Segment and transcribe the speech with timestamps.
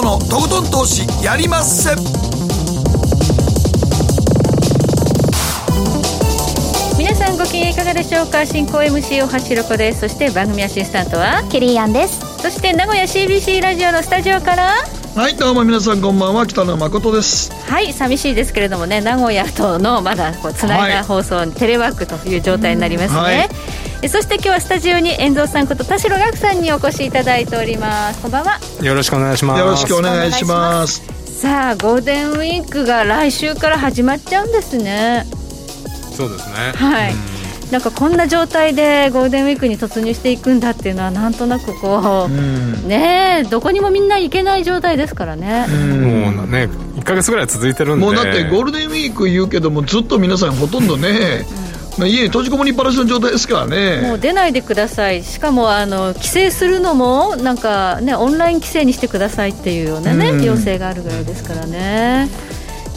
[0.00, 1.90] 誠のとことん投資やりまっせ。
[6.96, 8.46] 皆さんご機嫌いかがでしょうか？
[8.46, 10.00] 進行 MC 大橋ろ子です。
[10.00, 11.42] そして番組アシスタントは？
[11.50, 12.20] ケリーアンです。
[12.40, 14.74] そして名古屋 CBC ラジオのスタジオから？
[15.16, 16.46] はいどうも皆さんこんばんは。
[16.46, 17.50] 北野誠です。
[17.68, 23.48] はい寂しいですけれどもね名古屋とのまだこうつないだ放送、はい、テレワークという状態になりますね、はい
[24.06, 28.22] そして今日はスタジオに遠藤さんこと田代岳さんにお越しいただいております。
[28.22, 28.60] こんばんは。
[28.80, 29.60] よろしくお願いします。
[29.60, 31.02] よろしくお願いします。
[31.40, 35.26] さあゴールデンウィークが来週から始まっちゃうんですね。
[36.16, 36.54] そうですね。
[36.76, 37.14] はい、
[37.72, 48.06] なんかこんな状態でゴールデンウィークに突入していくんだっていうのはなんとなくこう、うん、ねどこにもみんな行けない状態ですからね、うん、もうね1か月ぐらい続いてるんで。
[48.06, 51.67] もうだってゴールデンウィーク言うけどもずっと皆さんほとんどね、うん
[52.06, 54.00] 家に閉じこもりっぱなしの状態ですからね。
[54.02, 55.24] もう出ないでください。
[55.24, 62.28] しかもあの規制するのもなんかねオンライン規制にしてくださいっていうようなね、要請があるぐらいですからね。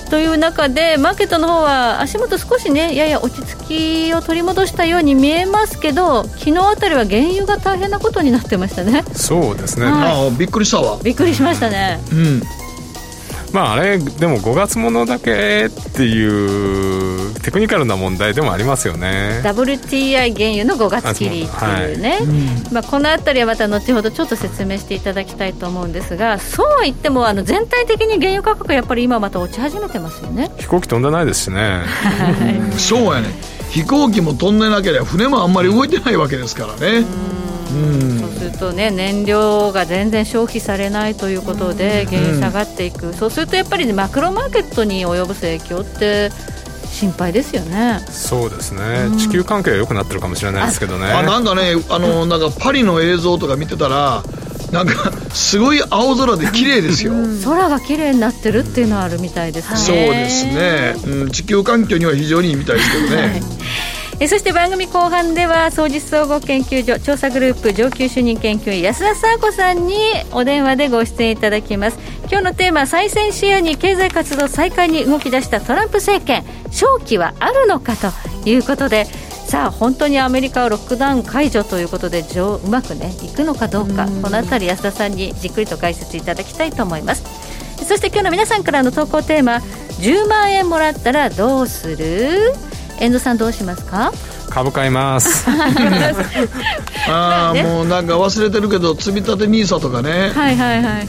[0.09, 9.06] という中でマーケットの方は足元少しねやや落ち着きを取り戻したように見えますけど昨日あたりは原油が大変なことになってましたね。
[9.14, 11.00] そうですね、はい、あびっくりしたわ。
[11.02, 12.02] びっくりしましたね。
[12.12, 12.61] うん
[13.53, 19.41] まああれでも5月ものだけっていうテクニカルな問題でもありますよね。
[19.44, 30.52] WTI 原油の5月切りっていうね、はい、まあ、この辺りはまた後ほどちょっと説明していただきたいと思うんですがそうは言ってもあの全体的に原油価格やっぱり今また落ち始めてますよね。
[30.57, 31.81] 飛行機飛んでないですしね。
[32.77, 33.29] そうやね。
[33.72, 37.05] 飛行機も飛んでなければ船もあんまり動いてないわけですからね
[38.19, 46.30] そうするとね燃料が全然消費されないということで原油下がっていく、うん、そうするとやっぱり、ね、マクロマーケットに及ぼす影響って
[46.91, 48.00] 心配ですよね。
[48.09, 51.05] そうですね、うん、地球関係は良くなってるかもしれないですけどね。
[51.05, 51.75] あなんかね。
[51.89, 54.23] あの なんかパリの映像とか見てたら
[54.72, 59.78] なんかすごい青空で綺麗ですよ、うん、空が綺麗になってるっていうのはあるみたいですね。
[59.78, 63.41] そうですね、うん、地球環境には非常にいいみたいですけどね、はい
[64.24, 69.96] えそして番組後半では総実総合研究所調査グループ上級主任研究員安田沙子さんに
[70.32, 71.98] お電話でご出演いただきます。
[72.30, 78.12] 今日のテーマ再選視野に経済活動再開に動き出したトランプ政権勝機はあるのかと
[78.48, 87.24] いうことでさあ本当にアメリカはロックダウン解除ということでうまくねいくのかどうかこの辺り安田さんにじっくりと解説いただきたいと思います。
[87.84, 89.53] そして今日の皆さんからの投稿テーマ
[90.00, 92.53] 10万円もらったらどうする？
[93.01, 94.12] 遠藤さんどうしますか？
[94.51, 95.45] 株買います。
[97.09, 100.31] ああ、ね、もうなんか忘れてるけど積み立て NISA とかね。
[100.35, 101.06] はいはいはいはい。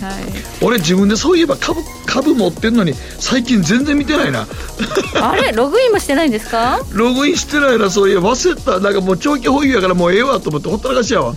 [0.62, 4.47] 俺自分でそういえば株株持ってんのに最近全然見てないな。
[5.20, 5.52] あれ？
[5.52, 6.81] ログインもしてないんですか？
[6.92, 8.31] ログインしてないなそういえば。
[8.31, 8.81] 忘れた。
[8.81, 11.34] なんかもう長期保有やからもうええわと思ってほったらかしやわ。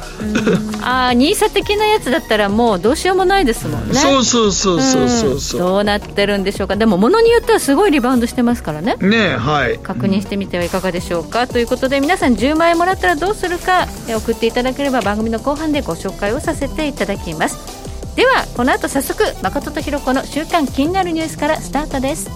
[0.81, 3.95] ああ NISA 的なやつだったらもうどうしようもないですもんね。
[3.95, 5.59] そうそうそうそうそうそう。
[5.59, 6.75] どうなってるんでしょうか。
[6.75, 8.95] でもものによってはすごいリバウンドしてますからね。
[9.01, 9.79] ねはい。
[9.81, 18.15] 確認してみてはいかがでしょうか、ということで皆さん10万円もらったらどうするか送っていただければ番組の後半でご紹介をさせていただきます。
[18.15, 22.29] ではこの後早速誠とひろ子の週刊気になるニュースからスタートです。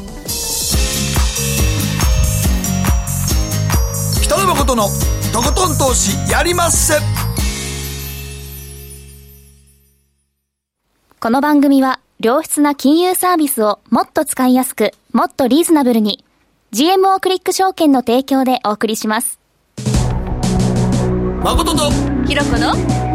[4.23, 4.83] 北野誠の
[5.33, 6.95] とことん投資やりまっせ。
[11.21, 16.23] この番組は良質な金融サービスをもっと使いやすくもっとリーズナブルに
[16.73, 19.38] GMO クリック証券の提供でお送りします
[21.41, 21.89] 誠と
[22.27, 22.73] ひろ子の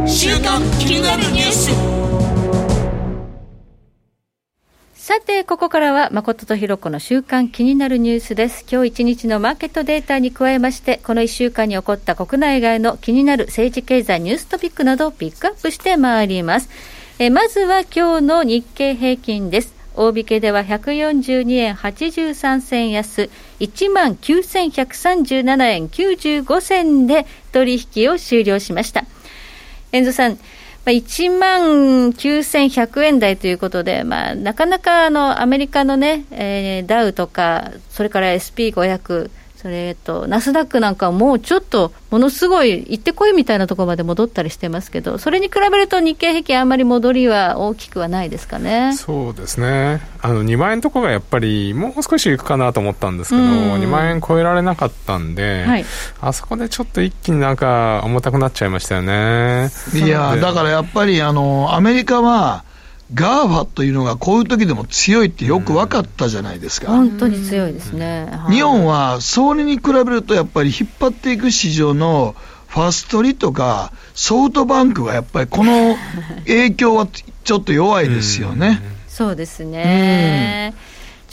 [0.09, 1.71] 週刊気になるニュース
[4.95, 8.65] さて、ここからは誠とひろ子の週間気になるニュースです。
[8.67, 16.71] 今日一日のマーケットデータに加えまして、この1週間に起こった国内外の気になる政治経済ニューストピックなどをピックアップしてまいります。
[17.19, 19.75] えまずは今日の日経平均です。
[19.97, 23.31] 大引けでは142円83銭安、
[23.65, 29.05] 1万9137円95銭で取引を終了しました。
[29.93, 30.39] 遠藤さん、ま
[30.87, 31.61] あ1万
[32.11, 39.31] 9100円台ということで、まあ、なかなかあのアメリカのね、えー、ダウとか、それから SP500、
[39.65, 48.95] それとナスダックなんかはもうちょっとものすごい行ってこいみたいなところまで戻ったりしてますけど、それに比べると日経平均、あんまり戻りは大きくはないですかね。
[48.95, 55.85] そうですね、あの2万円とかがやっぱりもう少しいくかなと思ったんですけど、2万円超えられなかったんで、はい、
[56.21, 59.71] あそこでちょっと一気になんか重たくなっちゃいましたよね。
[59.95, 62.65] いやだからやっぱりあのアメリカは
[63.13, 66.89] GAFA というのがこういう時でも強いってよく分かったじゃないですか。
[66.89, 68.31] 本当に強いですね。
[68.51, 72.35] 日本はそれに比べるとやっぱり引っ張っていく市場の
[72.69, 75.97] ファストリとかソフトバンクがやっぱりこの
[76.47, 78.81] 影響はちょっと弱いですよね。
[79.07, 80.75] そうですね。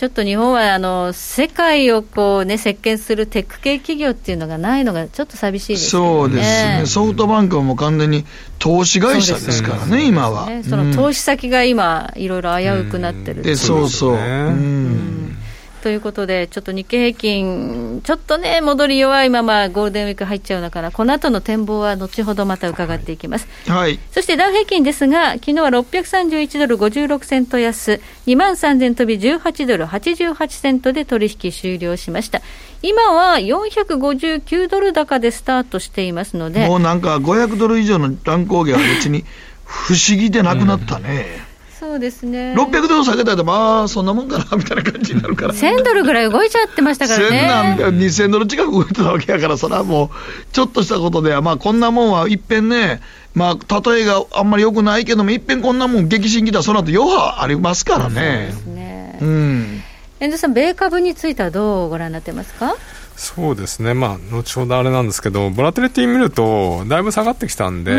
[0.01, 8.25] ちょっと日本はあの世界をこう、ね、席巻するテック系企業っていうのがないのが、ちょっと寂しいです、ね、そうですね、ソフトバンクはもう完全に
[8.57, 10.07] 投資会社ですからね、ね。
[10.07, 14.13] 今は、その投資先が今、いろいろ危うくなってる、でそうそう。
[14.13, 15.37] うん
[15.81, 23.47] ということで、ちょっと日経平均、ちょっとね、戻り弱いままゴールデンウィーク入っちゃうのかな、この後の展望は後ほどまた伺っていきます。
[23.67, 23.99] はい。
[24.11, 32.41] そしてダウ平均ですが、昨日は631ドル56セント安、2万3000飛び18ドル88セントで取引終了しました。
[32.83, 36.67] 今は459ドル高でスタートしていますので。
[36.67, 39.25] もうなんか500ドル以上の乱高下は別に
[39.65, 41.25] 不思議でなくなったね。
[41.45, 41.50] うん
[41.81, 42.53] そうですね。
[42.55, 45.53] 600ドル下げたら、まあ、そんなもんかな、みたいな感じになるから。
[45.55, 47.75] 1000ドルぐらい動いちゃってましたからね。
[47.79, 53.01] 2000ドル近く動いてたわけやから、それはもう、ちょっとしたことでは、まあ、こんなもんはいっぺんね、
[53.33, 58.49] まあ、例えがあんまりよくないけども、いっぺんこんなもん激震来たら、その後余波ありますからね。
[58.51, 59.17] そうですね。
[59.19, 59.83] うん。
[60.19, 62.75] 遠藤さん、米株についてはどうご覧になってますか？
[63.21, 67.91] そうですね、まあ、後ほどあれなんですけど、ボラテリティ見ると、だいぶ下がってきたんで、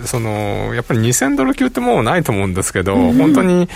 [0.00, 3.68] うん、そのやっぱり2000ドル級ってもうないと思うんですけど、うん、本当に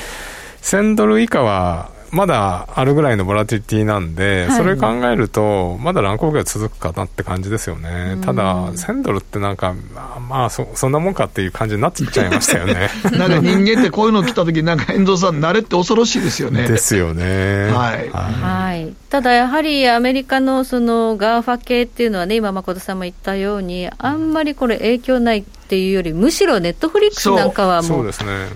[0.63, 12.91] 1000ドル以下はまだあるぐらいのボラティティなんで、はい、それ考えると、まだ乱高下続くかなって感じですよね、うん、ただ、1000ドルってなんか、まあ、まあそ、そんなもんかっていう感じになっちゃいましたよね。
[13.17, 16.69] なんか人間ってこういうの来た時なんか遠藤さん、慣れって恐ろしいですよね。
[16.69, 17.71] ですよね。
[17.73, 28.11] はい、はい、ただやはりアメリカのその GAFA 系っていうのはね、今、誠さんも言ったように、あんまりこれ、影響ないっていうより、むしろネットフリックスなんかはもう、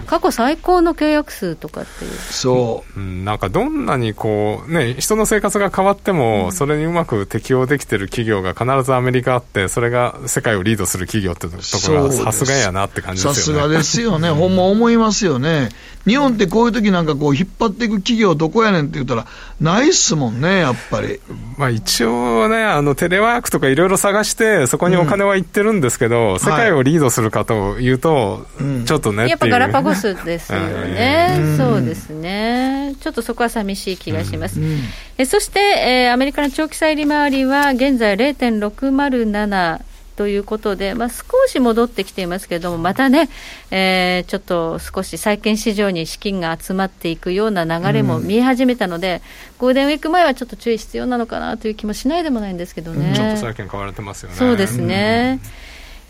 [0.07, 2.12] 過去最高の契約数とかっていう。
[2.12, 13.61] そう、うん、なんかどんなにこう、ね、人の生活が変わっても、それにうまく適応できてる企業が必ずアメリカあって、それが世界をリードする企業ってところは、さすがやなって感じですよね。
[13.61, 15.71] さすがですよね、ほんま思いますよね。
[16.06, 19.27] 日本ってこういう時なんかこう引っ張っていく企業どこやねんって言ったら、
[19.61, 21.21] ないっすもんね、やっぱり。
[21.59, 34.61] まあ一応ね、あのテレワークとかいろいろ探して、そこにお金はいってるんですけど、うん、世界をリードするかというと、はい、ちょっとねやっぱガラパゴスですよね、 うん、そうですね、ちょっとそこは寂しい気がします。
[34.61, 34.81] うん、
[35.17, 39.81] えそして、えー、アメリカの長期債利回りは現在0.607
[40.20, 43.31] ということで、まあ、少し戻ってきていますけれども、またね、
[43.70, 49.23] えー、ちょっと少し債券市場に資金が集まっていくような流れも見え始めたので、
[49.53, 53.14] うん、ゴールデンウィーク前はちょっと注意必要なのかなという気もしないでもないんですけどね。
[53.17, 54.37] ちょっと債券買われてますよね。
[54.37, 55.41] そうですね。
[55.43, 55.50] うん、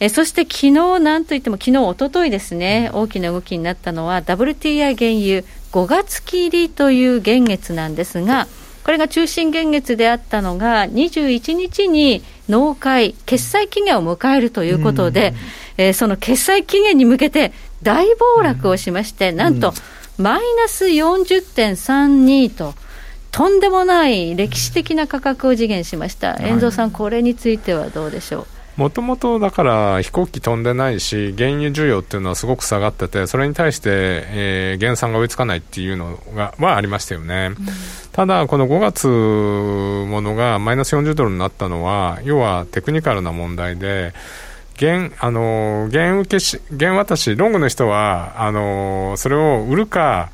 [0.00, 8.48] えそして昨日なんといっても、昨日一昨日ですね、大きな動きになったのは、WTI 原油5月切りという現月なんですが、
[8.82, 15.34] これが中心現月であったのが、21日に納会、決済期限を迎えるということで、
[15.76, 18.06] えー、その決済期限に向けて大
[18.36, 19.74] 暴落をしまして、なんと、
[20.16, 22.74] マイナス40.32と、
[23.32, 26.36] とんでもない歴史的な価格を次元しました。
[26.40, 28.59] 遠藤さん、これについてはどうでしょう？
[28.76, 37.52] もともとだから飛行機飛んでないし、原油需要っていうのはすごく下がってて、それに対して、えー、減産が追いつかないっていうのがはありましたよね。
[37.58, 37.66] うん、
[38.12, 44.14] ただ、この5月ものがマイナス40ドルになったのは、要はテクニカルな問題で、
[44.78, 50.30] 原あの原受けし原渡し、ロングの人はあのそれを売るか、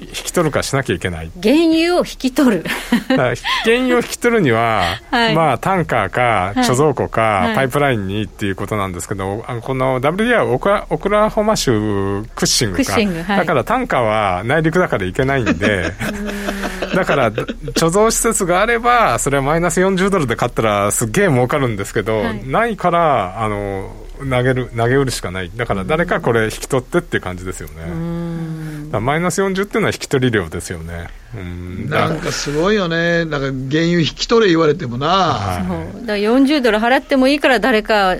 [0.00, 1.30] 引き取るかしなきゃいけない。
[1.42, 2.64] 原油を引き取る。
[3.08, 3.34] 原
[3.66, 15.92] 油を引き取るには、はい、まあタンカーか貯蔵庫か、パイプラインにっていうことなんですけど、はい、この WDI はオクラオクラホマ州クッシングか、はい、だからタンカーは内陸だから行けないんで
[16.94, 23.90] だから貯蔵施設があればそれはマイナス40ドルで買ったらすっげえ儲かるんですけど、ないからあの
[24.28, 25.50] 投げる投げ売るしかない。
[25.54, 29.00] だから誰かこれ引き取ってっていう感じですよね。
[29.00, 31.08] マイナス40っていうのは引き取り量ですよね。
[31.34, 31.88] うん。
[31.88, 33.24] なんかすごいよね。
[33.24, 36.00] なんか原油引き取れ言われてもな、はい、そう。
[36.00, 38.16] だから40ドル払ってもいいから誰か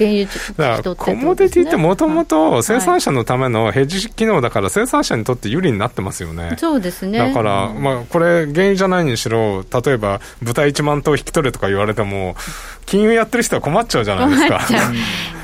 [0.00, 0.26] 原油
[0.56, 6.56] だからコモディティってもともと生産者のためのヘッジ機能だから生産者にとって有利になってますよね。
[6.58, 7.18] そうですね。
[7.18, 12.36] だから、まあ、これ原油じゃないにしろ、例えば豚1万頭引き取れとか言われても、
[12.86, 14.60] 金融やってる人は困っちゃうじゃないですか。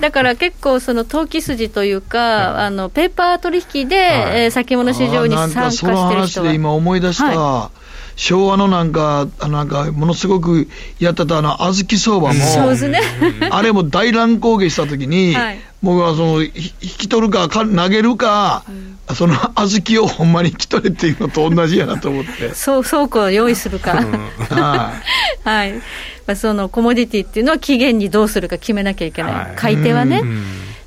[0.00, 6.08] だから結構その投機筋というか、あのペーパー取引で、はい、えー、先物市場に参加してる人は。
[6.08, 7.26] 話で今思い出した。
[7.26, 7.85] はい
[8.16, 10.68] 昭和のなんか、なんか、ものすごく
[10.98, 13.00] やってたあの、小豆相場も、そうですね。
[13.52, 18.64] あれも大乱高下したときに、はい、僕はその、引き取るかか、投げるか、
[19.08, 22.52] うん、その小豆をほんまに引き取れっていうのと同じやなと思って。
[22.56, 23.92] そう、倉庫を用意するか。
[23.92, 24.94] は
[25.44, 25.44] い。
[25.44, 26.36] はい。
[26.36, 29.52] そのコモディティっていうのは期限にどうするか決めなきゃいけない。
[29.56, 30.22] 買い手はね。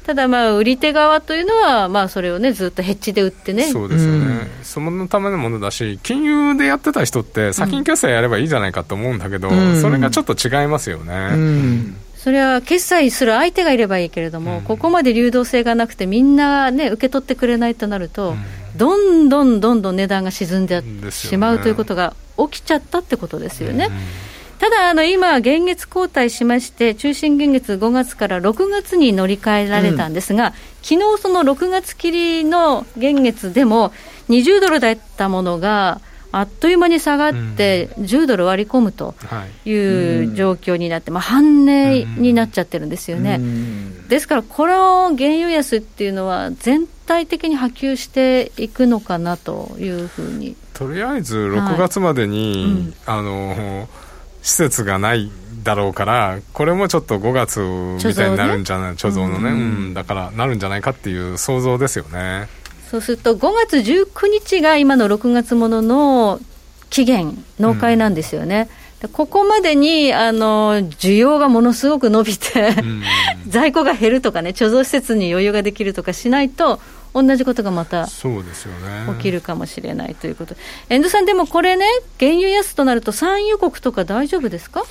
[0.09, 3.65] ただ、まあ、売り手側というのは、まあ、それをね、ずっとヘッジで売ってね。
[3.65, 11.13] そうですよね、うん、そのためのものだし、金融でやってた人って、先に決済やればいいじゃないかと思うんだけど、うん、それがちょっと違いますよね。
[11.33, 11.95] うん。
[12.15, 18.37] それは決済する相手がいればいいけれども、うん、ここまで流動性がなくて、みんな、ね、受け取ってくれないとなると、うん、
[18.77, 23.85] どんどんどんどん値段が沈んでしまうということが起きちゃったってことですよね。
[23.85, 23.93] うん、
[24.59, 33.93] ただあの今、現月交代しまして、中心現月5月から6月に乗り換えられたんですが、うん、昨日その6月切りの現月でも、
[34.27, 36.01] 20ドルだったものが、
[36.31, 39.15] あっという間に下がって、10ドル割り込むと
[39.65, 39.71] い。
[39.73, 43.39] う状況になって、まあ、半値になっちゃってるんですよね。
[44.09, 50.55] ですから、この原油安っていうのは、全体的に波及していくのかなというふうに。
[50.73, 53.17] とりあえず6月までに、はい。
[53.17, 53.89] うん、あの
[54.41, 55.31] 施設がない
[55.63, 59.53] だろうから、これもちょっと5月みたいになるんじゃない、貯蔵、ね,、のね、う
[59.89, 62.47] ん、だからなるんじゃないかっていう想像ですよね。
[62.89, 66.39] そうすると、5月19日が今の6月ものの
[66.89, 68.69] 期限、納会なんですよね。
[69.03, 72.73] うん、ここまでにあの需要がものすごく伸びて
[73.47, 76.79] 在庫が減るとかね、貯蔵施設に余裕ができるとかしないと、
[77.13, 79.13] 同じことがまたそうですよね。
[79.17, 80.55] 起きるかもしれないということ。
[80.89, 81.85] 遠藤さん、でもこれね、
[82.19, 84.83] 原油安となると、産油国とか大丈夫ですか？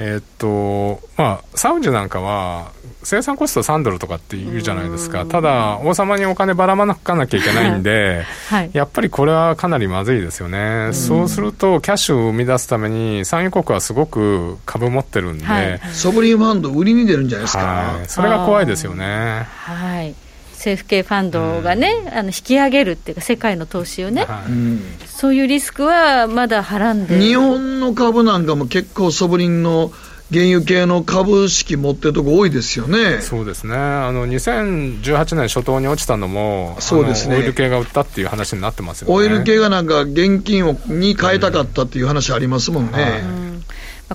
[0.00, 2.70] えー、っとまあ、サウジなんかは、
[3.02, 19.48] 生産コスト3ドルとかっていうじゃないですか、ただ、王様にお金ばらまかなきゃいけないんで、 はい、やっぱりこれはかなりまずいですよね、そうすると、キャッシュを生み出すために、産油国はすごく株持ってるんで、はい、ソブリンファンド、売りに出るんじゃないですか、はい、それが怖いですよね。
[19.64, 20.14] はい
[20.58, 27.18] 政府系ファンドがね、うん、あの引き上げるっていうか、世界の投資をね、はい、そういうリスクはまだはらんで。
[27.20, 29.92] 日本の株なんかも結構、ソブリンの
[30.32, 33.20] 原油系の株式持ってるとこ多いですよね。
[33.20, 39.14] そうですね、あの2018年初頭に落ちたのも、そうですね、オイル系が売ったっていう話になってますよね。
[39.14, 43.22] オイル系がなんか現金をに変えたかったっていう話ありますもんね。
[43.22, 43.64] うん。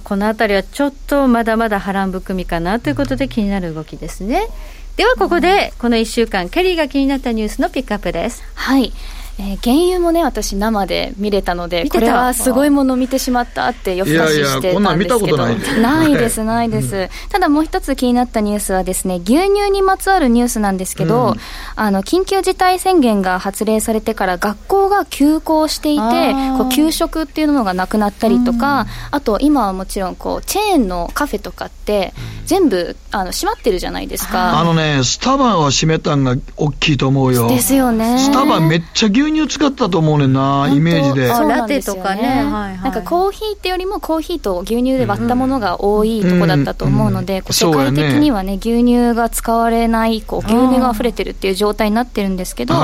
[0.03, 4.47] このあたりはちょっとまだまだ波乱含みかなということで気になる動きですね。
[4.95, 8.43] ではここでこの1週間、ケリーが気になったニュースのピックアップです。
[8.53, 8.93] はい。
[9.39, 15.37] えー、原油もね私生で見れたのでこれはすごいもの見てしまったって夜更かししてたんですけど。
[15.81, 16.33] ないで。
[16.33, 21.35] すないです、うん、ただもう一つ気になったニュースはですね牛乳にまつわるニュースなんですけど、うん、
[21.75, 32.13] あの緊急事態宣言が発令されてから学校が休校していてこう給食っていうのがなくなったりとか、うん、あと今はもちろんこうチェーンのカフェとかって
[32.45, 34.59] 全部あの閉まってるじゃないですか。
[34.59, 37.47] あのねスタバは閉めたんが大きいと思うよ。
[37.47, 38.17] ですよね。
[38.17, 41.27] スタバめっちゃ牛牛乳使ったと思うねんな、イメージで。
[41.27, 42.43] ラテとかね。
[42.43, 52.75] なんかコーヒーってよりもコーヒーと牛乳で割ったものが多いとこだったと思うので、世界的にはね、牛乳が使われない、こう牛乳が溢れてるっていう状態になってるんですけど、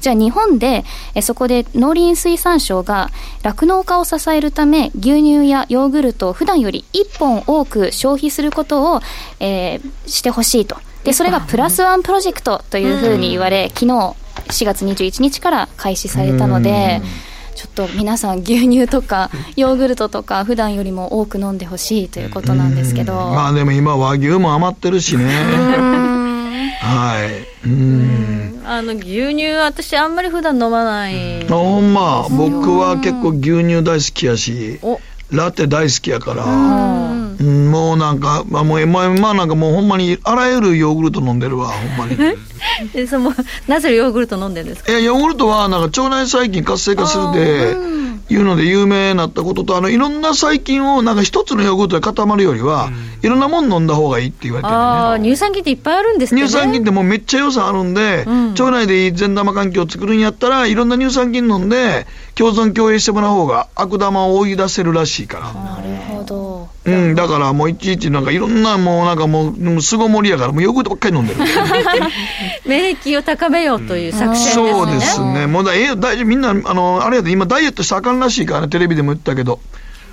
[0.00, 0.84] じゃあ日本で、
[1.14, 3.10] えそこで農林水産省が
[3.42, 9.00] 酪農家を支えるため、牛乳やヨーグルトを普段より1本多く消費することを、
[9.40, 10.76] えー、してほしいと。
[11.04, 14.16] で、それがプラスワンプロジェクトというふうに言われ、昨日、
[14.48, 17.02] 4月21日から開始されたので、
[17.54, 25.24] ちょっと皆さん牛乳とか ヨーグルトとか普段よりも多く飲んでほしいということなんですけど、まあでも今和牛も余ってるしね。
[26.80, 27.24] は
[27.64, 27.68] い。
[27.68, 28.62] うん。
[28.64, 31.46] あの牛乳私あんまり普段飲まない。
[31.48, 32.26] ほんま。
[32.30, 34.78] 僕は結構牛乳大好きやし
[35.30, 36.44] ラテ大好きやから、
[37.40, 42.16] うん、もうなんか、まあ、もう今、まあ、なんかもうほんまにあらゆるヨーグルト飲んでるわ、ほんまに。
[42.94, 43.32] えその
[43.68, 44.90] なぜヨーグルト飲んでるんですか？
[44.90, 47.76] いや、ヨーグルトはなんか腸内細菌活性化するで、
[48.28, 52.90] いうので有名になったことと、あのいろんな細菌をなんか一つのヨーグルトで固まるよりは、
[53.22, 54.80] いろんなもん飲んだ方がいいって言われてるね。
[54.80, 56.42] あ乳酸菌っていっぱいあるんですね？
[56.42, 65.44] 乳酸菌ってもうめっちゃ良さあるんで、うん、腸内で善玉環境を作るんやったら、いろんな乳酸菌飲んで、共存共栄してもらう方が悪玉を追い出せるらしいから。
[65.52, 66.68] なるほど。
[66.86, 71.40] うん、だからもういちいちなんかいろんなもうなんかもう、すご盛りやから、もうヨーグルトばっかり飲んでる。
[72.66, 74.72] 免疫を高めようという作戦ですね。
[74.72, 75.46] そうですね。
[75.46, 79.60] もうだ、え、大丈夫、みんな、あの、あれやで、今ダイエットしたらあかんらしいからね、テレビでも言ったけど。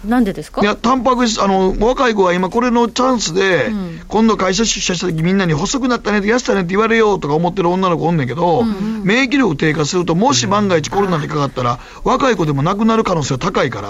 [0.05, 0.61] なんでですか？
[0.61, 13.87] いや、タンパク質、あの、若い子は今これのチャンスで、うん、今度会社出社した時みんなに細くなったね、痩せたねって言われようとか思ってる女の子おんねんけど、うんうん、免疫力低下すると、もし万が一コロナにかかったら、若い子でも亡くなる可能性は高いから。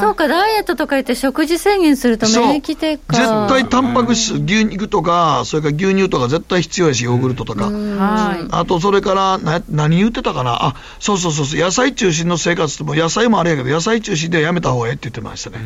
[0.00, 3.16] そうか、ダイエットとか言って食事制限すると免疫低下。
[3.16, 7.66] 絶対タンパク質、牛肉とか、それから牛乳とか絶対必要やし、ヨーグルトとか。
[7.66, 8.46] はい。
[8.50, 10.64] あと、それから、な、何言ってたかな？
[10.64, 15.58] あ、そうそうそうそう、野菜中心の生活っても、野菜もあれやけど、野菜中心でやめた方がええって言ってましたね。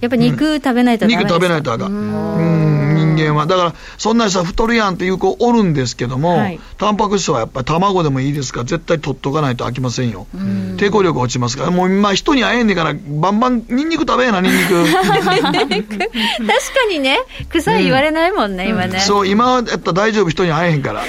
[0.00, 2.55] やっぱ肉食べないと肉食べないとあかん。
[3.22, 3.46] 間は。
[3.46, 10.26] だから、そんな人は太るやんっていう子おるんですけども、はい、タンパク質はやっぱり卵でもいいですから、絶対取っとかないと飽きませんよ。
[10.76, 14.84] 抵抗力落ちますから、もう今人に会えんねんから、バンバンニンニク食べやな、 ニンニク。
[14.84, 16.14] 確か
[16.90, 17.18] にね、
[17.50, 19.00] 臭い言われないもんね、うん、今ね。
[19.00, 21.02] そう、今やったら大丈夫、人に会えへんから。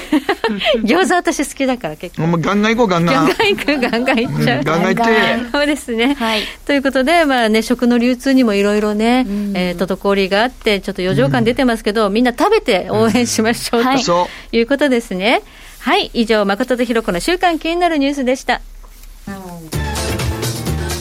[0.84, 2.26] 餃子私好きだから結構。
[2.26, 3.14] もうガンガン行こう、ガンガン。
[3.14, 4.64] ガンガン行く、ガンガン行っちゃう。
[4.64, 5.12] ガンガン行って。
[5.52, 6.16] そうですね。
[6.18, 6.42] はい。
[6.66, 15.42] ということで、まあね、食の流通にもいろいろね、えー、滞りがあって、ちょっと余剰感出てますけど、みんな食べて応援しましょう、ということですね。
[15.80, 18.60] はい、以上、誠とひろ子の週間気になるニュースでした。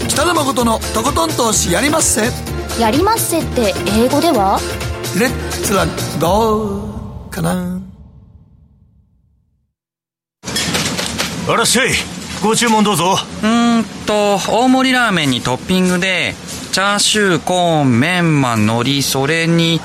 [0.08, 2.32] 北野誠のとことん投資やりまっせ。
[2.80, 4.60] やりまっせって英語では？
[5.20, 5.86] レッツラ
[6.20, 7.82] ゴーかな。
[11.50, 11.92] あらっしゃい
[12.44, 16.34] ご注文どうぞうんと大盛りラーメンにトッピングで
[16.74, 19.80] チャーシューコーンメンマ海苔それに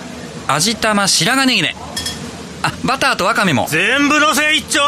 [0.48, 1.74] 味玉白髪ネギね。
[2.62, 3.66] あバターとワカメも。
[3.68, 4.80] 全部のせ一丁。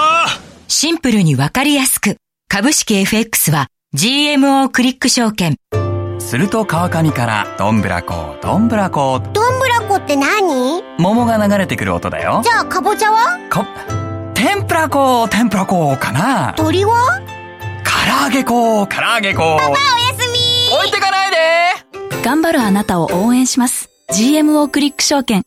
[0.68, 2.16] シンプルにわかりやすく。
[2.48, 5.56] 株式 FX は GMO クリック証券。
[6.18, 9.20] すると川上からどんぶらこどんぶらこ。
[9.32, 10.82] どんぶらこって何？
[10.98, 12.40] 桃が流れてくる音だよ。
[12.44, 13.38] じゃあかぼちゃは？
[13.50, 13.64] こ
[14.34, 16.54] 天ぷら粉天ぷら粉かな。
[16.56, 17.20] 鳥は？
[17.84, 19.78] 唐揚げ粉唐揚げ粉パパおや
[20.18, 20.76] すみ。
[20.76, 21.36] 置いてかないで。
[22.22, 25.44] 頑張るあなたを応援します GMO クリック証券。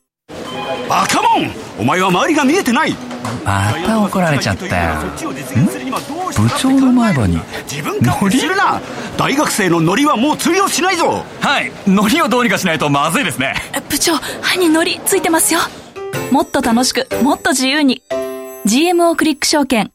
[0.88, 1.50] バカモン！
[1.78, 2.94] お前は周りが見えてない！
[3.44, 4.94] また怒られちゃったよ。
[6.36, 7.38] 部長の前歯に
[7.70, 8.80] 自分からするな！
[9.16, 11.24] 大学生のノリはもう通用しないぞ！
[11.40, 11.70] はい。
[11.86, 13.54] ノリをどうにかしないとまずいですね。
[13.88, 15.60] 部長歯にノリついてますよ。
[16.30, 18.02] もっと楽しくもっと自由に。
[18.66, 19.92] GMO クリック証券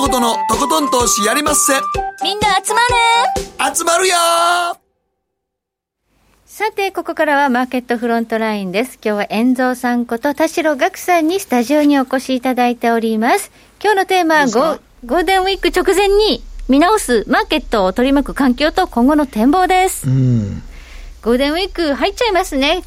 [0.00, 1.74] 北野誠のとことん投資やりまっせ
[2.22, 2.80] みんな集ま
[3.68, 4.14] る集まるよ
[6.46, 8.98] さて、ここからはマーケットフロントラインです。
[9.04, 13.50] 今日は遠蔵さんこと田代岳さんにスタジオにお越しいただいております。
[13.82, 20.06] 今日のテーマはゴゴールデンウィーク直前に見直すマーケットを取り巻く環境と今後の展望です。
[20.06, 22.82] ゴールデンウィーク入っちゃいますね。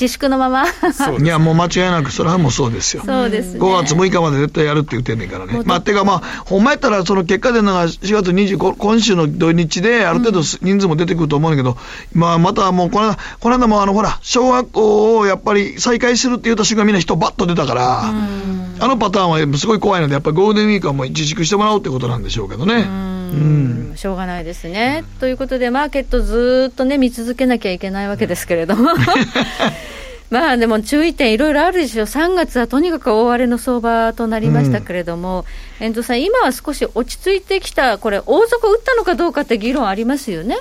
[0.00, 0.66] 自粛のまま。
[0.66, 3.02] いやもう間違いなくそれはもうそうですよ。
[3.04, 5.62] そうです、ね、5月6日まで絶対やるって言ってんねんからね。
[5.64, 11.76] まあてかまあほんまやったらその結果出るのが4月25今週の土日である程度人数も出てくると思うんだけど、
[12.14, 23.92] うん、まあまたもうこの間この間もあのほら小学校をやっぱり再開するって言った瞬間みんな人バッと出たから、うん、あのパターンはすごい怖いのでやっぱりゴールデンウィークはもう自粛してもらおうってことなんでしょうけどねうん。
[23.96, 28.90] しょうがないですね、ということでマーケットずっとね見続けなきゃいけないわけですけれども。
[30.30, 35.46] まあでも注意点、いろいろあるでしょう、3月はとにかく大荒れの相場となりましたけれども、
[35.80, 40.58] うん、遠藤さん、今は少し落ち着いてきた、これ、大底打ったのかどうかって議論ありますよね。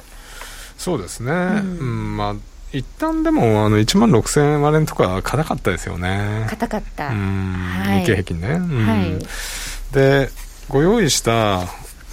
[0.77, 2.35] そうですね、うん、うん、まあ
[2.71, 6.45] 一旦でもあの1万6000円割れのとか硬かったですよね。
[6.49, 10.29] 硬かった、はい、日経平均ね、うん、はい、で
[10.69, 11.61] ご用意した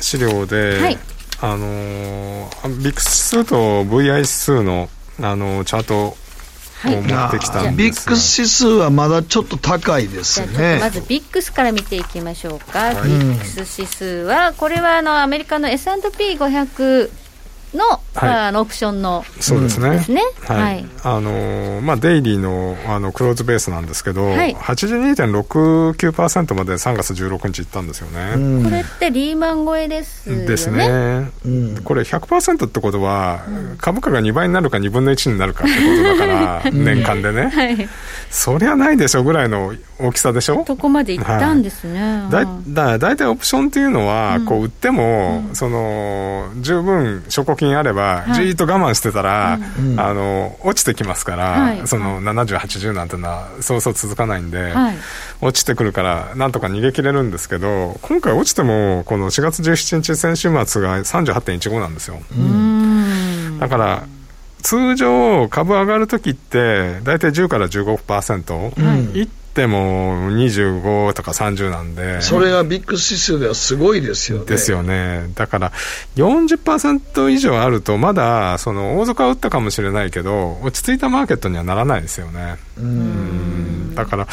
[0.01, 0.99] 資料で、はい、
[1.41, 2.51] あの
[2.83, 4.89] ビックス指数と VI 指数の
[5.21, 6.17] あのチャートを
[6.85, 10.79] 持ってきたんですビックス指数はまだちょっと高いですね。
[10.81, 17.11] まずビックスから見ていきましょうか、はい、ビックス指数はこれはあのアメリカの S&P500
[17.75, 19.25] の,、はい、あのオプションの。
[19.41, 19.91] そうですね。
[19.91, 20.23] ですね。
[20.43, 28.35] はい、あのまあデイリーのあのクローズベースなんですけど、はい、82.69%まで3月16日いったんですよね、
[28.65, 30.47] これってリーマン超えですよね。
[30.47, 37.89] ですね、うん、これ100%ってことは、うん、株価が2倍になるか2分の1になるかってことだから 年間でね、はい、
[38.31, 40.65] そりゃないでしょぐらいの大きさでしょ？
[40.67, 49.59] そこまでいったんですね、はい、だだ大体オプションっていうのは、こう売っても、その十分証拠金あれば、じーっと我慢してたら、あ
[50.13, 54.73] の落ちてきますから、その70、80なんてのはそうそう続かないんで、
[55.41, 62.19] 落ちてくるからなんとか逃げ切れるんですけど今回落ちてもこの4月17日先週末が38.15なんですよ。
[63.61, 64.07] だから
[64.63, 72.21] 通常株上がるときって大体10から15%、はい、っても25とか30なんで。
[72.23, 74.47] それがビッグ指数ではすごいですよね。
[74.47, 75.31] ですよね。
[75.37, 75.73] だから
[76.17, 82.57] 40%以上あるとまだその大底は打ったかもしれないけど落ち着いたマーケットにはならないですよね。
[82.77, 83.95] うん。
[83.95, 84.27] だから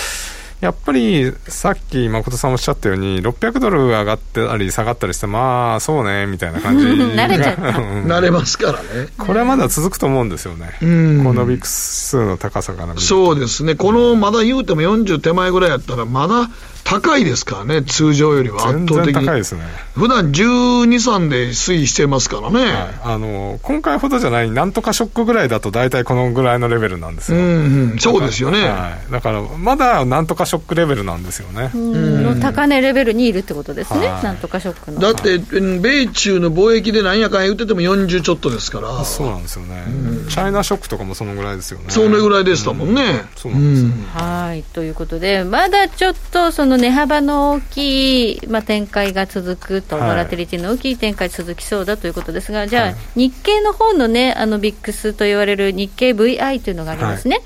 [0.62, 7.62] やっぱりさっき誠さんおっしゃったように600ドル上がってたり下がったりしてまあそうねみたいな感じ 慣れちゃった。
[7.63, 9.08] 慣れますからね。
[9.17, 10.71] これはまだ続くと思うんですよね。
[10.80, 10.86] こ
[11.34, 13.76] のビックス数の高さからそうですね。
[13.76, 16.50] このまだ言うても40手前ぐらいやったらまだ
[16.84, 19.26] 高いですからね、通常よりは圧倒的に。
[19.26, 19.62] 高いですね。
[19.96, 22.65] 普段12、3で推移してますからね。
[22.65, 22.72] はい、
[23.04, 27.38] あの、今回ほどじゃない、なんとかショックぐらいだと大体このぐらいのレベルなんですよ。
[27.38, 28.67] うん、うん、そうですよね。
[28.67, 29.12] はい。
[29.12, 31.72] だから、まだなんとかショックレベルなんですよね。
[31.74, 34.08] の高値レベルにいるってことですね。
[34.24, 35.00] なんとかショックの。
[35.00, 39.04] だって、米中の貿易でなんやかん言ってても40ちょっとですから。
[39.06, 39.84] そうなんですよね。
[40.30, 41.86] チャイナショックとかもそのぐらいですよね。
[41.89, 43.24] そのぐらいでしたもんね。
[43.36, 43.89] そうなんですよ。
[44.13, 44.63] はい。
[44.63, 57.39] ということで、まだちょっとその値幅の大きい、まあ、展開が続くと、ボラテリティの大きい展開続きそうだということですが、じゃあ、日経の方のね、あのビックスと言われる日経 VI というのがありますね。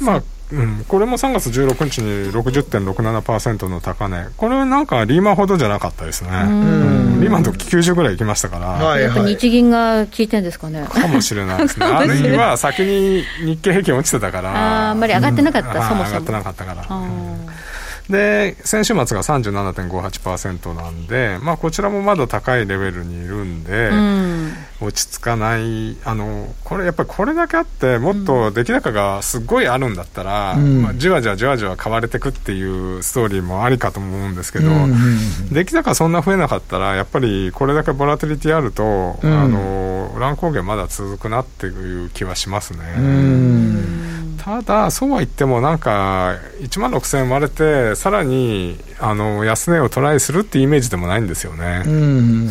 [0.00, 10.84] まあうん、これも3月16日に60.67%の高値、これなんかリーマンほどじゃなかったですね、リーマンの時90ぐらいいきましたから、はいはい、やっぱ日銀が効いてるんですかね。
[10.90, 16.04] かもしれないですね、 あるいは先に日経平均落ちてたから、ああんまり上がってなかった、うん、そもそも。
[16.04, 16.84] 上がってなかったから。
[18.10, 25.96] で先週末が37.58%なんで、まあ、こちらもまだ高いレベルにいるんで、うん、落ち着かない。
[26.04, 42.80] あのこれやっぱりこれだけあってもっと出来高がすごいあるんだったら、うん、まあ、じわじわじわじわ買われていくっていうストーリーもありかと思うんですけど、うん、出来高そんな増えなかったらやっぱりこれだけボラテリティあると、あの乱高下まだ続くなっていう気はしますね。
[44.42, 51.82] ただ、そうは言っても、なんか、1万6000円割れて、さらにあの安値をトライするっていうイメージでもないんですよね、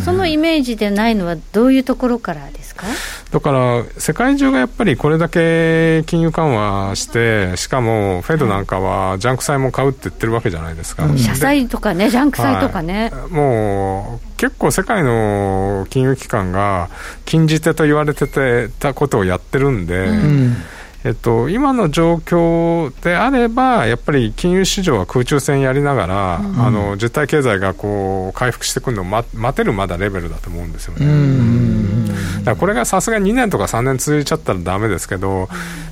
[0.06, 2.86] そのイメージでないのは、どういうところからですか？
[3.32, 11.08] だから、世界中がやっぱりこれだけ金融緩和して、しかもフェドなんかは、ジャンク債も買うって言ってるわけじゃないですか。
[11.18, 13.12] 社債とかね、ジャンク債とかね。
[13.12, 16.90] はい、もう結構世界の金融機関が
[17.26, 20.56] 禁じ手と言われてたことをやってるんで、うん
[21.06, 32.10] えっと、今の状況であれば、やっぱり金融市場は空中戦やりながら、うん、あの実体経済がこう回復してくるのを待待てるまだレベルだと思うんですよね。
[32.40, 35.48] だからこれがさすがに2年とか3年続いちゃったらだめですけど、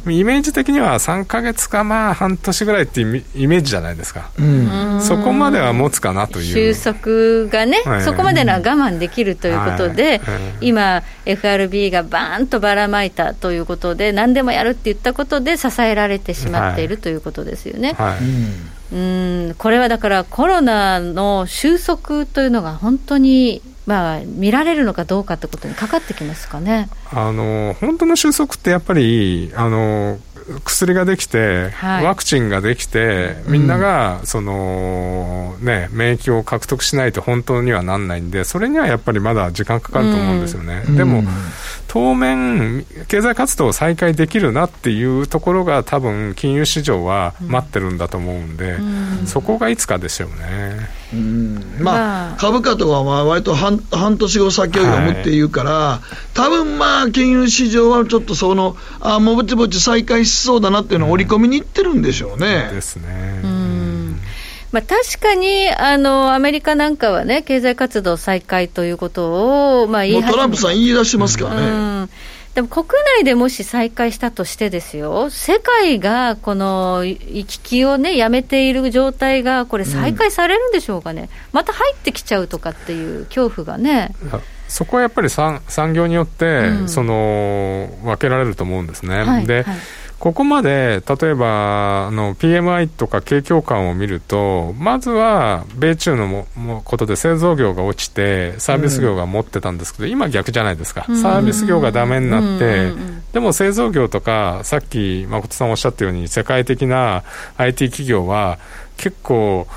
[0.05, 6.73] イメージ的には3か月かまあ半年ぐらいっていうイメージじゃないですか、うん、そこまでは持つかなという。
[6.73, 17.93] 収束がね、はい、そこまでのは我慢できるということで、はい、今、FRB がバーンとばらまいたということで、何でもやるって言ったことで支えられてしまっている、はい、ということですよね。
[17.93, 18.95] はい。
[18.95, 18.97] う
[19.51, 19.55] ん。
[19.57, 26.89] これはだからコロナの収束というのが本当にまあ、見られるのかどうかってことにかかってきますかね。
[27.09, 30.19] あの本当の収束ってやっぱりあの
[30.63, 40.83] 薬ができて、はい、ワクチンができて、みんなが、その、ね、免疫を獲得しないと本当にはなんないんで、それにはやっぱりまだ時間かかると思うんですよね。
[40.87, 41.23] うん、でも、
[41.87, 50.89] 当面、経済活動を再開できるなっていうところが、多分金融市場は待ってるんだと思うんで、うん、そこがいつかでしょうね。
[51.13, 62.69] うん、まあ、株価とかは割と半半年後先を読むっていうから、はい、多分まあ、金融市場はちょっとその、あもうぼちぼち再開しそうだなっていうのを織り込みにいってるんでしょうね。
[62.73, 63.41] ですね。
[64.71, 71.61] まあ、確かにあのアメリカなんかはね、経済活動再開ということを、まあ、言いトランプさん言い出してますからね。
[71.61, 72.09] うん
[72.57, 72.87] でも国
[73.19, 84.09] 内でもし再開したとしてですよ、世界がこの行き来をね、やめている状態が、これ、再開されるんでしょうかね、うん、また入ってきちゃうとかっていう恐怖がね。
[84.67, 89.23] そこはやっぱり産産業によって、うん、その分けられると思うんですね。
[89.23, 89.77] はい、で、はい
[90.19, 107.23] ここまで例えばあの PMI とか景況感を見るとまずは米中のももことで製造業が落ちてサービス業が持ってたんですけど、うん、今逆じゃないですか、うん、サービス業がダメになって、うん、でも製造業とかさっき誠さんおっしゃったように世界的な
[107.57, 108.57] IT 企業は
[108.97, 109.67] 結構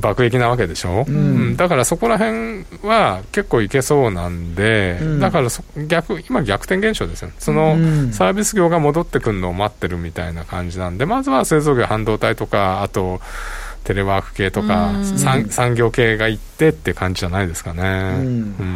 [0.00, 5.48] 爆撃なわけでしょ、うん、だからそこら辺は結構いけそうなんで、うん、だから
[5.86, 7.76] 逆今、逆転現象ですよ、その
[8.12, 13.20] サービス業が戻ってくるのを待ってるみたいな感じなんで、まずは製造業、半導体とか、あと、
[13.86, 17.82] テレワーク系とか、産産業系がいってって感じじゃないですかね。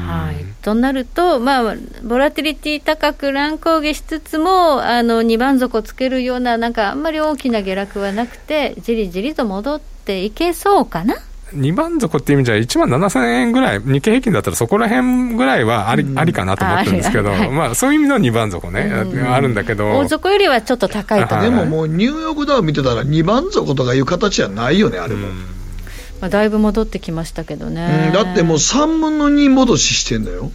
[0.06, 11.16] はい、となると、まあ、ボラティリティ高く乱高下しつつも、あの2番底つけるような、なんかあんまり大きな下落はなくて、じりじりと戻っていけそうかな
[11.54, 25.28] ？2番底っていう意味じゃ、1万7000円ぐらい、日経平均だったらそこら辺ぐらいはありうん、ありかなと思ってるんですけど、はい、まあ、そういう意味の2番底ね、うん、あるんだけど、大底よりはちょっと高いと、でももう、ニューヨークダウン見てたら、2番底とかいう形じゃないよね、あれも。
[26.20, 30.52] まあ、だいぶ戻ってきましたけどね、だってもう3分の2戻ししてんだよ。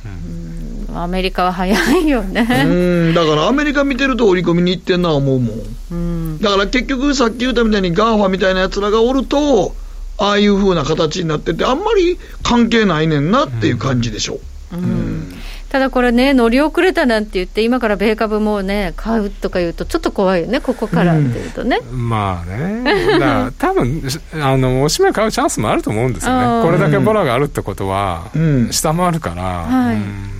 [1.02, 2.42] アメリカは早いよね。
[2.66, 2.68] う
[3.12, 9.76] んだからアメリカ見てると織り込みに行ってんな思うもん、うん、だから結局さっき言ったみたいに GAFA みたいなやつらがおると
[10.18, 14.40] ああいうふうな形になってて、あんまり関係ないねんなっていう感じでしょ。
[14.74, 14.78] う。
[14.78, 15.36] うん、うん。
[15.70, 21.80] ただこれね、乗り遅れたなんて言って、今から米株もね、買うとか言うと、ちょっと怖いよね、ここからっていうとね。
[21.92, 24.02] うん、まあね、だ 多分
[24.42, 28.32] あの押し目買うチャンスもあると思うんですよね、これだけボラがあるってことは、
[28.72, 29.44] 下回るから。
[29.44, 30.36] はい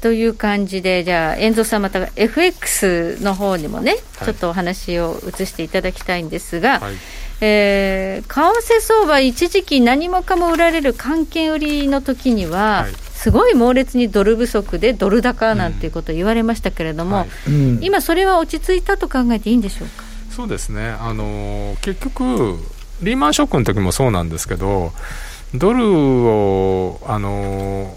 [0.00, 6.94] という感じで、じゃあ、遠藤さん、また FX の方にもね、はい、ちょっとお話を移していただきたいんですが、はい、
[7.40, 12.92] えー、為替相場、一時期、何もかも売られる換券売りの時には、はい。
[13.18, 17.74] すごい猛烈にドル不足でドル高なんていうことを言われましたけれども、うん。
[17.76, 20.04] はい、今、それは落ち着いたと考えていいんでしょうか？
[20.30, 22.60] そうですね、あの結局、
[23.02, 24.92] リーマンショックの時もそうなんですけど、
[25.52, 27.92] ドルを、あの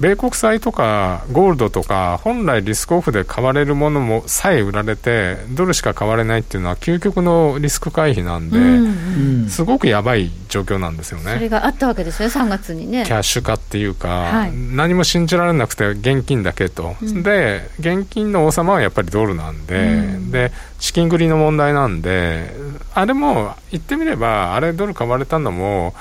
[0.00, 8.98] 米国債とかゴールドとか本来リスクオフで買われるものもさえ売られてドルしか買われないっていうのは究極のリスク回避なんで、うん。
[9.42, 11.34] うん、すごくやばい状況なんですよね。
[11.34, 13.04] それがあったわけですね3月にね。
[13.04, 22.50] キャッシュ化っていうか、はい、何も信じられなくて現金だけと、うん、で現金の王様はやっぱりドルなんで、うん、で資金繰りの問題なんで
[22.94, 25.94] あれも言ってみればあれドル買われたのも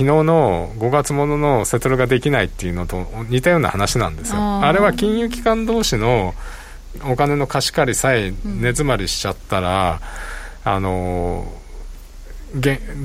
[0.00, 4.40] 昨日の5月もののセトルができないっていうのと似たような話なんですよ。
[4.40, 6.34] あれは金融機関同士の
[7.04, 10.00] お金の貸し借りさえ根詰まりしちゃったら、
[10.64, 11.44] うん、あの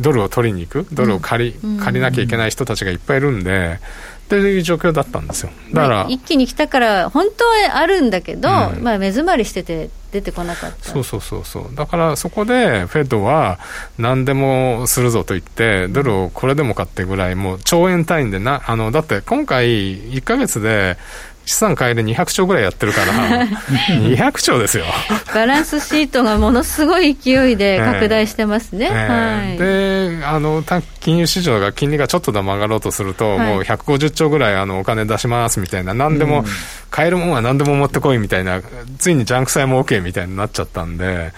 [0.02, 0.88] ドルを取りに行く？
[0.94, 3.82] ドルを借りうん、借りなきゃいけない人たちがいっぱいいるんで、
[4.26, 5.52] っていう状況だったんですよ。
[5.72, 10.90] だから、一気に来たから本当はあるんだけど、うん、まあ、目詰まりしてて出てこなかった。
[10.90, 11.76] そうそうそうそう。
[11.76, 13.60] だからそこでフェッドは
[14.00, 19.68] 何でもするぞと言ってドルをこれでもかってぐらいもう兆円単位でなあのだって今回
[20.12, 20.98] 1か月で
[21.46, 23.46] 資産買いで200兆ぐらいやってるから。
[23.90, 24.86] 200兆ですよ。
[25.34, 30.64] バランスシートがものすごい勢いで拡大してますね、えー、はい、であの
[31.00, 36.46] 金融市場が金利がちょっとでも上がろうとすると、はい、もう150兆ぐらいあのお金出しますみたいな何でも、
[36.90, 38.62] 買えるもんは何でも持ってこいみたいな
[38.98, 41.32] ついにジャンク債も OK みたいになっちゃったんでだ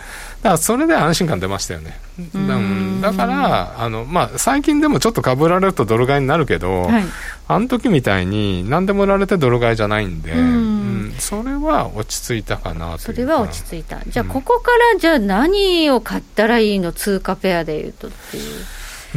[0.44, 2.00] からそれで安心感出ましたよね。
[3.02, 7.04] だからあの、まあ、最近でもちょっとかぶられるとドル買いになるけど、はい、
[7.48, 14.00] あの時みたいに何でも売られてドル買いじゃないんで、うん、それは落ち着いたかなそれは落ち着いた。
[14.08, 18.44] じゃあ、ここからじゃあ何を買ったらいいの、通貨ペアでいうとっていう。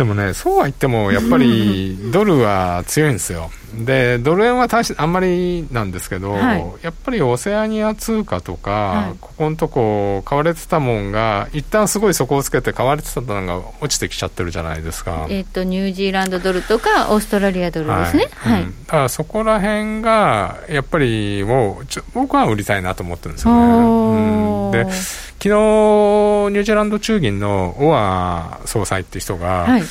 [0.00, 3.50] でもね、そうは言っても、やっぱりドルは強いんですよ。
[3.74, 15.26] で、ドル円は大しあんまりなんですけど、はい、やっぱりオセアニア通貨とか、はい、ここのとこ、買われてたもんが、一旦すごい底をつけて買われてたのが落ちてきちゃってるじゃないですか。
[15.28, 18.30] えっ、と、ニュージーランドドルとか、オーストラリアドルですね。
[18.36, 18.62] はい。
[18.62, 24.80] うん、だからそこら辺が、やっぱりもうちょ、僕は売りたいなと思ってるんですよね。
[24.80, 29.82] うん、で昨日ニュージーランド中銀のオア総裁って人が、はい、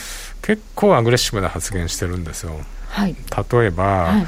[0.44, 2.52] 結構アグレッシブな発言してるんですよ。
[2.90, 3.16] はい、
[3.52, 4.28] 例えば、はい、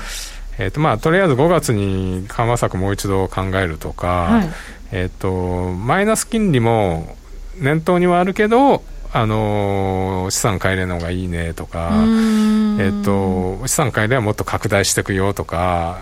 [0.58, 4.50] えーとまあ、とりあえず5月に緩和策もう一度考えるとか、はい、
[4.92, 7.16] えーと、マイナス金利も
[7.60, 8.82] 念頭にはあるけど、
[9.14, 16.00] あのー、資産買い入れの方がいいねとか、えーと、資産買い入れはもっと拡大していくよとか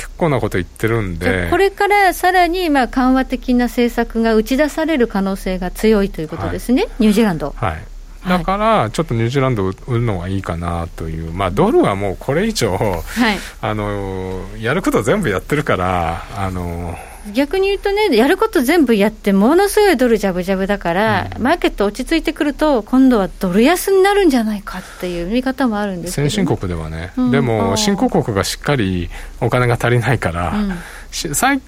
[0.00, 1.50] 結構なこと言ってるんで。
[1.50, 7.54] これからさらにまあ緩和的な政策が打ち出される可能性が強いということですね、はい、ニュージーランド。
[7.54, 7.84] はい。
[8.26, 16.98] だから、ちょっとニュージーランド売るのがいいかなという、まあ、ドルはもうこれ以上、はい、あのやること全部やってるから、あの
[17.34, 30.70] 逆に言うとね、やること全部やって、ものすごいドルじゃぶじゃぶだから、うん、マーケット落ち着いてくると、今度はドル安になるんじゃないかっていう見方もあるんです、ね、先進国ではね、うん、でも、新興国がしっかりお金が足りないから、うん、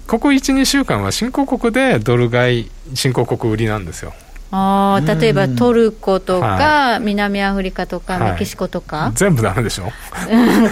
[0.07, 4.15] ここ1、2週間は新興国でドル買い、新興国売りなんですよ。
[4.55, 9.85] あ例えばトルコとか、はい、南アフリカとか、メキシコとか、全部ダメでしょ？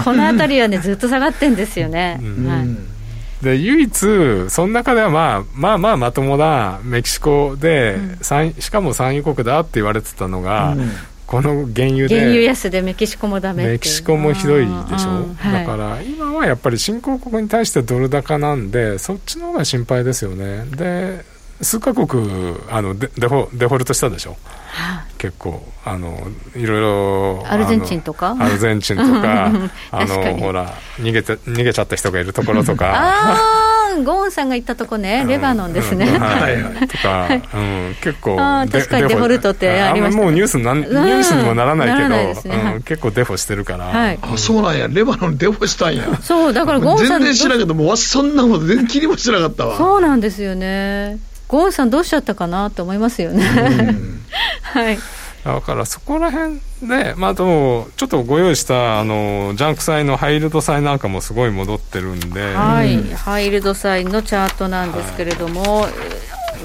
[0.05, 2.21] この辺りはね、ずっと下がってんですよね。
[2.47, 3.00] はい
[3.43, 10.91] で唯一、その中では、まあ、まあまあまともなメキシコで、うん、しかも産油国だって言われてたのが、うん、
[11.27, 20.65] この原油で原油安でメキシコもダメメキシコもひどいでしょ、だから今はやっぱり新興国に対してドル高なんでそっちの方が心配ですよね。
[20.77, 21.25] で
[21.63, 24.60] 数カ国あのデデフォデフォルトしたでしょ、はあ、
[25.19, 26.17] 結構あの
[26.55, 28.37] いろいろアルゼンチンとか？
[28.39, 29.51] アルゼンチンとか
[29.91, 32.93] あのほら逃げて逃げちゃった人がいるところとか。
[32.93, 33.71] ああ
[34.05, 38.37] ゴーンさんが行ったとこね、レバノンですね、うん、はい、とか、うん、結構
[38.71, 44.87] 確かにデフォルトってありました、ね、もうニュースなんニュースにもならないけど、ね、うん、結構デフォしてるから、はい、あそうなんや。
[44.89, 46.05] レバノンデフォしたんや。
[46.23, 49.77] そうだからゴーンさん全然知らんけどもうそんなこと全然気にもしなかったわ。
[49.77, 51.19] そうなんですよね。
[51.49, 53.45] ゴーンさんどうしちゃったかなと思いますよね。
[54.63, 54.99] はい。
[55.45, 65.93] だからそこら辺で、まあ、でもちょっとご用意したあのジャンク債のハイルド債なんかもすごい戻ってるんで、はい、ハイルド債のチャートなんですけれども、はい、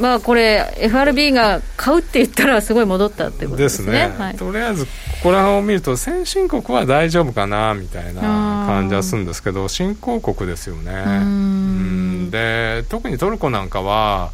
[0.01, 3.91] まあこれ FRB が買うって言ったらすごい戻ったってことですね。
[3.93, 4.91] ですね、はい、とりあえずこ
[5.23, 8.21] こら辺を見ると先進国は大丈夫かなみたいな
[8.67, 10.91] 感じはするんですけど新興国ですよね。
[10.91, 12.29] うん。
[12.29, 14.31] で特にトルコなんかは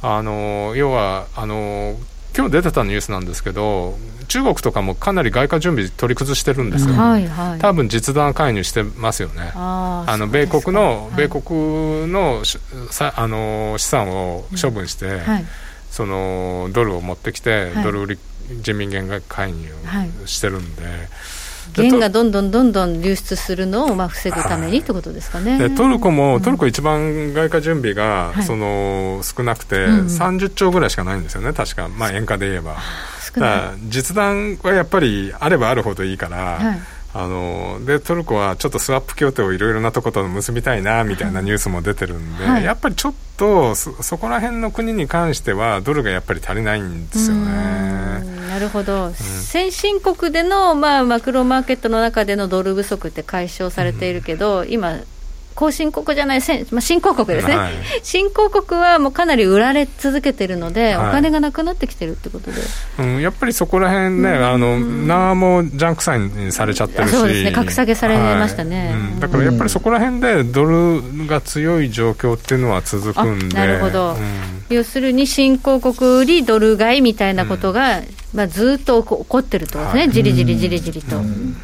[0.00, 1.96] あの要はあの
[2.34, 3.96] 今日出てたニュースなんですけど
[4.28, 9.52] 中国とかもかなり外貨準備取り崩してるんですよ、はいはい、多分実弾介入してますよね。
[9.54, 12.42] あの米国の、米国の
[12.90, 15.44] さあの資産を処分して、はい、
[15.90, 18.18] そのドルを持ってきて、はい、ドル売り
[18.62, 19.68] 人民元が介入
[20.24, 20.82] してるんで。
[21.76, 25.58] 元がどんどんどんどん流出するのをまあ防ぐためにってことですかね。
[25.58, 32.76] でトルコも、トルコ一番外貨準備が、その少なくて、30兆ぐらいしかないんですよね、確か、まあ、円価で言えば。
[33.88, 36.36] 実弾はやっぱりあればあるほどいいから。
[36.36, 36.80] はい
[37.14, 48.32] あのでトルコはちょっとスワップ協定をいろいろなとこと結びたいなみたいなニュースも出てるんで、はい、やっぱりちょっとそそこら辺の国に関してはドルがやっぱり足りないんですよね。
[48.48, 54.98] なるほど、うん、先進国での、まあ、マクロマーケットの中でのドル不足って解消されているけど、うん、今
[55.54, 62.60] 後進国じゃない、まあ、新興国ですね、はい、新興国はもうかなり売られ続けてるので、はい、お金がなくなってきてるってことで、
[62.98, 68.94] うん、やっぱりそこら辺ね、あの縄もジャンク債にされちゃってるし、そうですね、格下げされましたね、はい。
[68.94, 78.02] うん、だからやっぱりそこら辺でドルが強い状況っていうのは続くんで、なるほど、うん、要するに新興国売りドル買いみたいなことが、
[78.34, 81.20] まあ、ずっと起こってるとですね、じりじりじりじりと、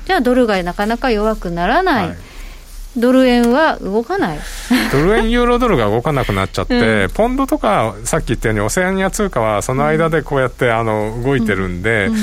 [0.06, 2.16] じゃあ、ドル買いなかなか弱くならない。
[3.00, 4.38] ドル円は動かない。
[4.92, 12.14] ドル円、ユーロドルが動かなくなっちゃって、うん、ポンドとか、さっき言ったように、オセアニア通貨はその間でこうやって、あの動いてるんで、うん。
[12.14, 12.20] うん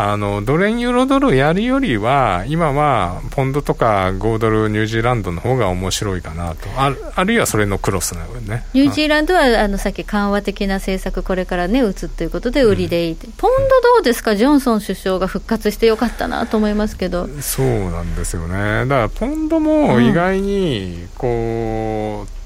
[0.00, 6.68] あのドル円ユーロドルやるよりは今はポンドとか5ドルニュージーランドの方が面白いかなと。
[6.76, 8.64] ああるいはそれのクロスなのね。
[8.74, 14.36] ニュージーランドはあのさっき緩和的な政策これからね打つということで売りでいい、うん、ポンドどうですか？
[14.36, 17.26] ジョンソン首相が復活してよかったなと思いますけど。
[17.40, 18.86] そうなんですよね。
[18.86, 22.37] だからポンドも意外にこう、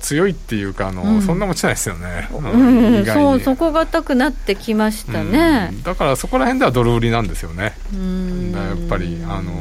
[0.00, 2.98] 強いっていうかあの、うん、そんな持ちないですよね、うん。
[2.98, 7.74] うん、そうそこが高くなってきましたね、だからそこら辺ではドル売りなんですよね。
[8.52, 9.52] やっぱりあの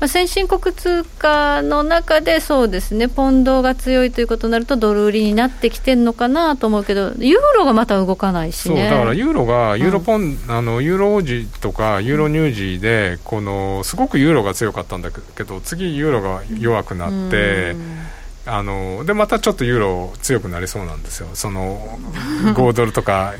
[0.00, 17.74] まあ、先進国通貨の中でそうですねポンドが強いということになるとドル売りになってきてるのかなと思うけどユーロがまた動かないし、ね、そうだからユーロがユーロポン、あのユーロ王子とかユーロニュージーでこのすごくユーロが強かったんだけど次ユーロが弱くなって。
[18.46, 21.98] あのでまたちょっとユーロ強くなりそうなんですよ、その
[22.54, 23.34] 5ドルとか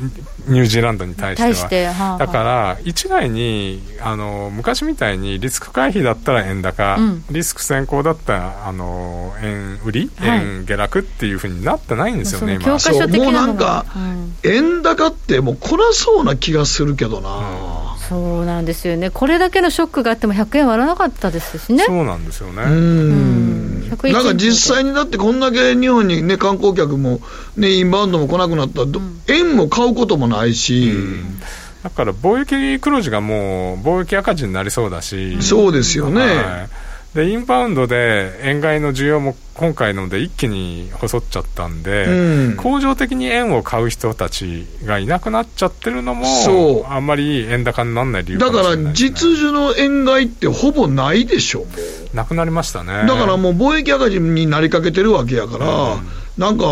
[0.47, 1.93] ニュージーランドに対しては。
[1.93, 12.79] はあ、だから、一概にあの昔みたいにリスク回避だったら円高、うん、リスク先行だったらあの円売り、はい、円下落っていうふうになってないんですよね、今。
[12.79, 17.29] そうもうなんか、うん、円高ってもう来なそうな気がするけどな。
[17.37, 17.41] う
[17.93, 17.99] ん。
[18.09, 21.83] そうなんですよね、これだけのショックがあっても100円割らなかったですしね。
[21.85, 22.63] そうなんですよね。
[22.63, 27.19] うんなんか実際にだってこんだけ日本にね観光客も
[27.57, 28.79] ねインバウンドも来なくなった。
[28.79, 30.91] ら、うん、円も買うこともないし。
[30.91, 31.39] うん。
[31.83, 36.84] だから貿易黒字がもう貿易赤字になりそうだし、そうですよね、はい
[37.15, 46.85] でインバウンドで円買いの需要も今回ので一気に細っちゃったんで、うん、恒常的に円を買う人たちがいなくなっちゃってるのもそう。
[46.87, 51.65] あんまり円高にならない理由か、ね、だから実需の円買いってほぼないでしょ。
[52.13, 53.07] なくなりましたね。
[53.07, 56.07] だからもう貿易赤字になりかけてるわけやから、うん。
[56.37, 56.65] なんか、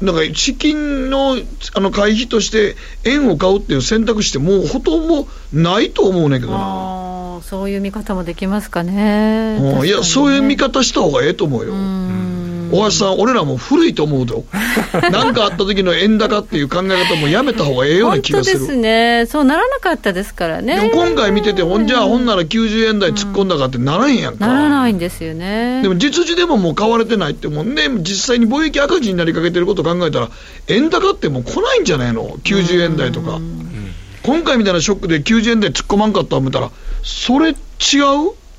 [0.00, 1.36] なんか資金の
[1.74, 7.17] あの回避として円を買うっていう選択肢ってもうほとんどないと思うねんけどな。
[7.42, 9.58] そういう見方もできますかね。
[9.58, 11.74] ねいや、そういう見方した方がええと思うよ。
[12.70, 14.44] 大橋さん、俺らも古いと思うと、
[15.10, 20.90] 何かあった時の円高っていう考え方もやめた方がええような気がする本当ですね、そうならなかったですからね。
[20.92, 24.46] 今回見てて、ほんじゃあ、ほんなら90円台突っ込んだかってならへんやんか。
[24.46, 25.80] ならないんですよね。
[25.82, 30.28] でも実需でももう買われてないってもんね、実際に貿易赤字になりかけてることを考えたら、
[30.68, 33.40] 円高ってもう来ないんじゃないの、90円台とか。
[34.22, 36.70] 今回みたいなショックで90円台突っ込まんかった思ったら、
[37.02, 37.56] それ違う？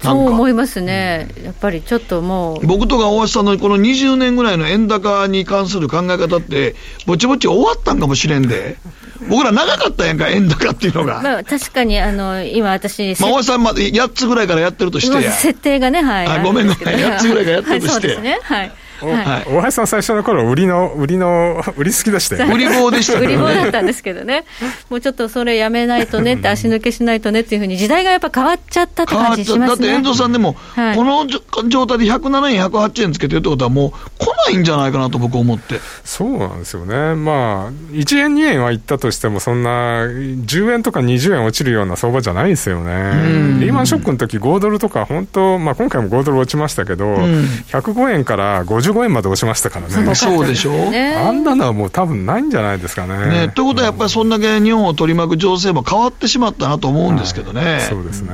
[0.02, 2.66] そう思いますね、やっぱりちょっともう。
[2.66, 8.78] 僕とか大橋さんのこの20年ぐらいの円高に関する考え方って、ぼちぼち終わったんかもしれんで。
[9.28, 11.22] 僕ら長かったやんか、円高っていうのが。
[11.22, 15.34] まあ、確かに、あの、今私、まあ、大橋さんまで8つぐらいからやってるとしてや。
[15.34, 16.28] 設定がね、はい。
[16.28, 17.90] あごめんごめん、8つぐらいからやってるとして。
[17.92, 18.72] はい、そうですね、はい。
[19.02, 22.54] はい、大橋さん最初の頃売りの売りの売り好きでしたよね。
[22.54, 24.46] 売り棒でした、ね、売り棒だったんですけどね。
[24.90, 29.68] もうちょっとそれやめないとねって足抜けしないとねっていうふうに時代がやっぱ変わっちゃったって感じしますね。
[29.68, 31.26] だって遠藤さんでも、はい、この
[31.70, 35.80] 状態で107円108円つけてるってことはもう来ないんじゃないかなと僕思って。
[36.04, 37.16] そうなんですよね。
[37.16, 43.60] まあ1円2円はいったとしてもそんな10円とか20円落ちるような相場じゃないですよね。
[43.60, 50.16] リーマンショックの時5ドルとか本当まあ今回も5ドル落ちましたけど、うん、105円から55円まで落ちましたからね。
[50.16, 50.72] そうでしょ？
[50.72, 50.76] う。
[50.76, 53.48] あんなのはもう多分ないんじゃないですかね。
[53.48, 57.62] ねということはやっぱりそんだけ日本を取り巻く情勢も変わってしまったなと思うんですけどね。
[57.74, 58.32] はい、そうですね。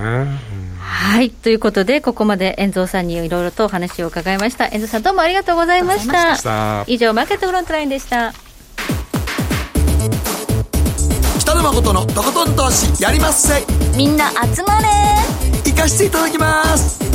[0.80, 1.30] はい。
[1.30, 4.66] ということで、ここまで遠藤さんにいろいろとお話を伺いました。
[4.66, 6.36] 遠藤さんどうもありがとうございました。
[6.38, 8.34] した以上、マーケットフロントラインでした。
[11.40, 13.64] 北野誠のとことん投資やりまっせ。
[13.98, 14.88] みんな集まれ
[15.66, 17.15] 行かしていただきます。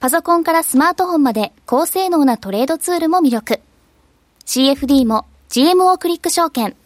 [0.00, 3.60] パソコンからスマートフォンまで高性能なトレードツールも魅力。
[4.46, 6.76] CFD も GMO クリック証券。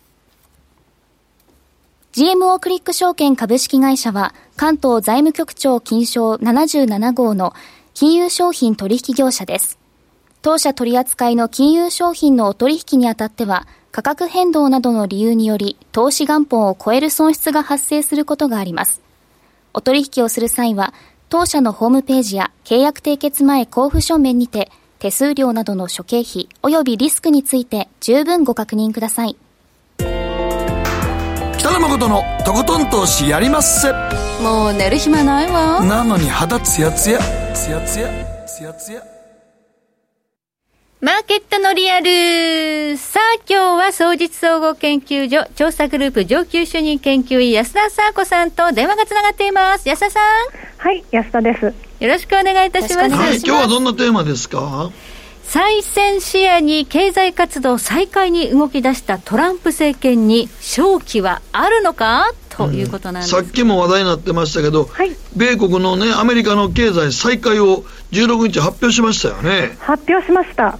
[2.15, 7.53] GMO クリック証券株式会社は関東財務局長金賞77号の
[7.93, 9.79] 金融商品取引業者です。
[10.41, 19.03] 当社取扱いの金融商品のお取引にあたっては価格変動などの理由により投資元本を超える損失が発生することがあります。
[19.75, 20.95] お取引をする際は
[21.33, 29.39] 当社のホームページや契約締結前交付書面にて手数料などの諸経費及びリスクについて十分ご確認ください。
[29.97, 33.95] 北野誠のとことん投資やりまっせ。
[34.43, 35.83] もう寝る暇ないわ。
[35.83, 37.19] なのに肌ツヤツヤ
[37.55, 38.11] ツヤツヤ
[38.47, 39.03] ツヤツヤ
[41.05, 49.89] マーケットのリアルさあ今日は総実総合研究所調査グループ上級主任研究員安田沙子さんと電話がつながっています。
[49.89, 50.23] 安田さん。
[50.79, 51.65] はい安田です。
[51.65, 54.93] よろしくお願いいたします、はい、今日はどんなテーマですか？
[55.43, 62.31] 再選視野に経済活動再開に動き出したトランプ政権に勝機はあるのか？
[62.49, 67.83] ということなんです、うん、さっきも話題になってましたけど、はい、米国のねアメリカの経済再開を
[68.13, 69.77] 16日発表しましたよね。
[69.81, 70.79] 発表しました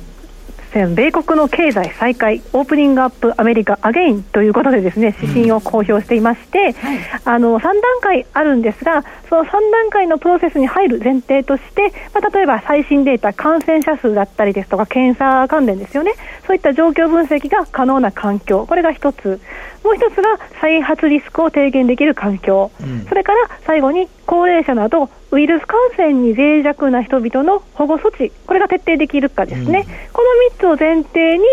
[0.73, 16.15] 米国の経済再開、オープニングアップアメリカアゲインということでですね指針を公表していまして、うんはい、あの3段階あるんですが、その3段階のプロセスに入る前提として、まあ、例えば最新データ、感染者数だったりですとか、検査関連ですよね、
[16.47, 19.41] そういった状況分析が可能な環境、これが一つ。
[19.85, 31.45] もう一つが再発リスクを低減できる環境、うん、それから最後に高齢者などウイルス感染に脆弱な人々の保護措置、これが徹底できるかですね、うん、この3つを前提に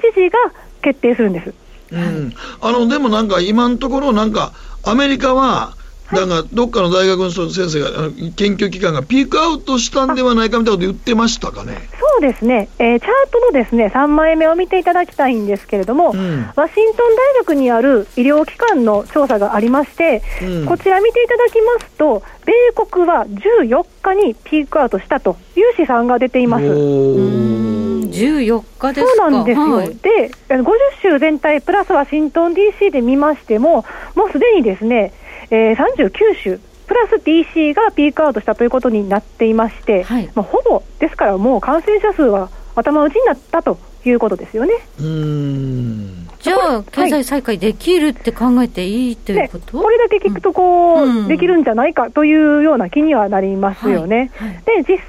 [0.00, 0.38] 州知事が
[0.82, 1.54] 決定するんです。
[1.92, 4.52] うん、あのでもなんか今のところ、なんか
[4.84, 5.74] アメリカは
[6.12, 11.78] だからどっかの大学の先生が研究機関がピークアウトしたんではないかみたいなこと言ってましたかね？
[11.98, 22.52] そうですね、えー、チャートのですね3枚目を見ていただきたいんですけれども、うん、ワシントン大学にある医療機関の調査がありまして、うん、こちら見ていただきますと、米
[22.86, 26.64] 国は14日にピークアウトしたという試算が出ています。
[26.64, 30.64] 14日ですそうなんですよ、はい、で50
[31.00, 35.14] 州全体プラスワシントン DC で見ましても、もうすでにですね
[35.52, 44.72] えー、39州、プラス DC がピークアウトしたということになっていまして、はい、まあ、ほぼですからもう感染者数は頭打ちになったということですよね。
[44.98, 46.26] うん。
[46.40, 54.30] じゃあ、経済再開できるって考えていいということ、これだけ聞くとこう、うん、できるんじゃないかというような気にはなりますよね。
[54.36, 55.04] はいはい、で実際にじ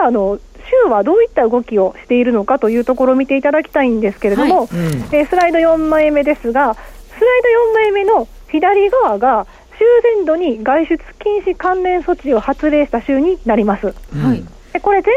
[0.00, 0.38] ゃああの
[0.86, 4.66] 州はどういった動きをしているのかというところを見ていただきたいんですけれども、はい。
[4.66, 9.46] うん、えー、スライド4枚目ですが、スライド4枚目の左側が
[9.78, 9.84] 州
[10.16, 13.86] 全土に外出禁止関連措置を発令した州になります。
[13.86, 13.92] は
[14.34, 14.44] い、
[14.80, 15.14] これ、全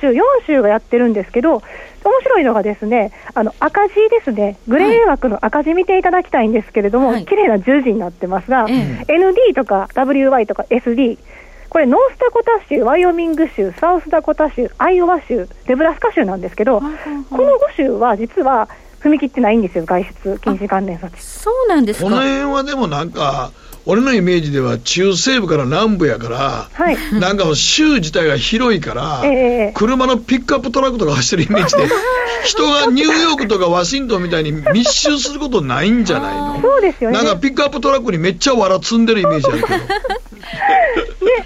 [0.00, 1.62] 米で44州がやってるんですけど、
[2.04, 11.18] 面白いのがですね、あの赤字ですね、グレー枠の赤字見ていただきたいんですけれども、はい、綺麗な十字になってますが、ND とか WY とか SD、
[11.68, 18.68] これ、ノースダコタ州、ワイオミング州、サウスダコタ州、アイオワ州、デブラスカ州なんですけど、この5州は実は
[19.00, 21.20] 踏み切ってないんですよ、外出禁止関連措置。
[21.20, 22.04] そうなんですか。
[22.04, 23.52] この辺はでもなんか、
[23.90, 31.88] 俺のイメージでは中西部から南部やから、はい、なんか州自体が広いから、えー、車のピックアップトラックとか走ってるイメージで、
[32.44, 36.60] 人がニューヨークとかワシントンみたいに密集することないんじゃないの？
[36.60, 37.16] そうですよね。
[37.16, 39.78] なんかピックアップトラックにめっちゃわら積んでるイメージあるけど。
[39.78, 39.84] で、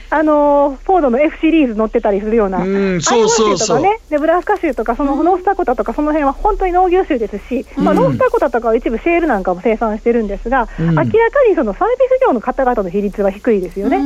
[0.11, 3.81] あのフォードの F シリーズ乗ってたりするような、うん、そうそうそう。
[3.81, 11.11] ね、ネブラスカ州とか、そのノースタコタとか、その辺は本当に農業州ですし、うん、まあ、ノースタコタとかは一部シェールなんかも生産してるんですが、うん、明らか
[11.49, 13.99] にそのサービス業の方々の比率は低いですよね。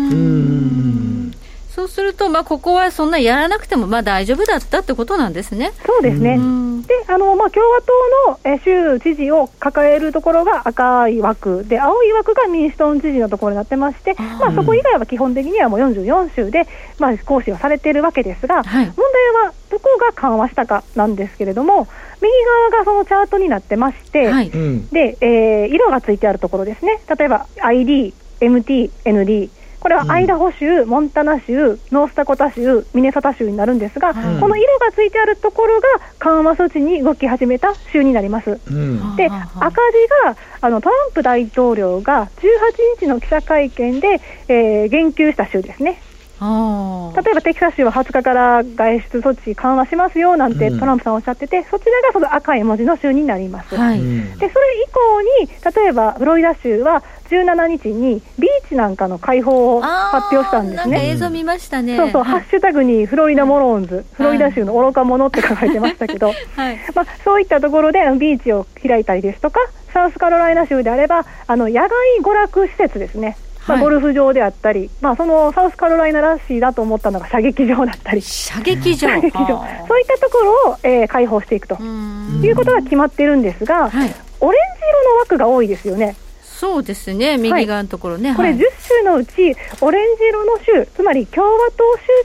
[1.76, 5.72] そうすると、まあ、ここはそんなやらなくてもまあ大丈夫だったってことなんですね。
[5.84, 6.38] そうですね。
[6.86, 16.66] で、あの、まあ、共和党の州知事を抱えるところが赤い枠で、青い枠が民主党の知事のところになってまして、まあ、そこ以外は基本的にはもう44州で、
[16.98, 18.94] まあ、行使はされているわけですが、はい、問
[19.34, 21.88] 題はどこが緩和したかなんですけれども、
[22.22, 22.32] 右
[22.70, 27.02] 側がそのチャートになってまして、はい、で、えー、色がついてあるところですね。
[27.18, 29.50] 例えば ID、MT、ND、
[29.86, 35.86] これはアイダホ州、モンタナ州、ノースタコタ州、ミネソタ州になるんですが、うん、この色がついてあるところが
[36.18, 38.58] 緩和措置に動き始めた州になります。
[38.68, 46.02] うん、で、赤字があのトランプ大統領が18日の記者会見で、えー、言及した州ですね。
[46.38, 53.74] 例えばテキサス州は20日から外出措置緩和しますよなんてトランプさんおっしゃってて、うん、そちらがその赤い文字の州になります。
[53.74, 54.50] はい、でそれ以
[54.92, 61.10] 降に例えばフロリダ州は17日にビーチなんかの開放を発表したんですね。
[61.10, 61.96] 映像見ましたね。
[61.96, 69.60] そうそう、はい、ハッシュタグにフロリダモローンズ、フロリダ州の愚か者って書かれてましたけど、 はい、 まあ、そういったところでビーチを開いたりですとか、
[69.92, 73.36] サウスカロライナ州であれば、あの野外娯楽施設ですね。
[73.66, 79.08] まあ、ゴルフ場であったり、まあ、そのサウスカロライナらしいだと思ったのが射撃場だったり、射撃場。
[79.08, 79.64] 射撃場。
[79.88, 81.76] そういったところを、えー、開放していくと。
[81.76, 86.16] いうことが決まってるんですが、はい、オレンジ色の枠が多いですよね。
[86.42, 91.84] そうですね、右側のところね、はい、これ、10州のうち、オレンジ色の州、つまり共和党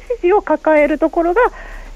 [0.10, 1.42] 州知事を抱えるところが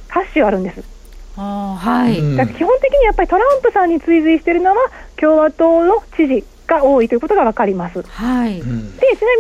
[0.10, 0.96] 8州あるんです。
[1.38, 4.78] あはい、だ基本的にやっぱりトランプさんに追随しているのは
[5.18, 8.01] 共和党の知事が多いということが分かります。
[8.01, 8.78] はい、でちな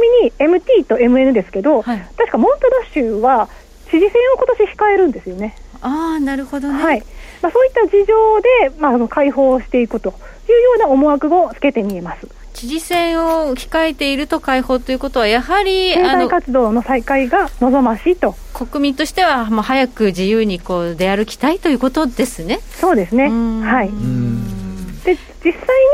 [0.01, 3.49] みに MT と MN ですけど、はい、確かモンタナ州は
[3.89, 5.55] 知事選を今年控えるんですよね。
[5.81, 7.03] あなるほどね、はい。
[7.41, 12.27] まあ、そういった事情で、まあ、あの開放していくというような思惑をつけて見えます。
[12.53, 18.33] 知事選を控えていると解放ということは、やはり経済活動の再開が望ましいと。
[18.53, 22.61] 国民としては、まあ、早く自由にこう出歩きたいということですね。
[22.71, 23.29] そうですね。
[23.29, 24.64] はい
[25.05, 25.53] で実際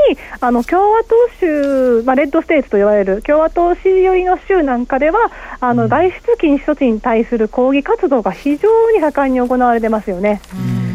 [0.09, 5.19] にあの共和党州、まあ、レッドステーツと言われる共和党支持寄りの州なんかでは
[5.59, 10.41] あの、外出禁止措置に対する抗議活動が非常に盛んに行われてますよね。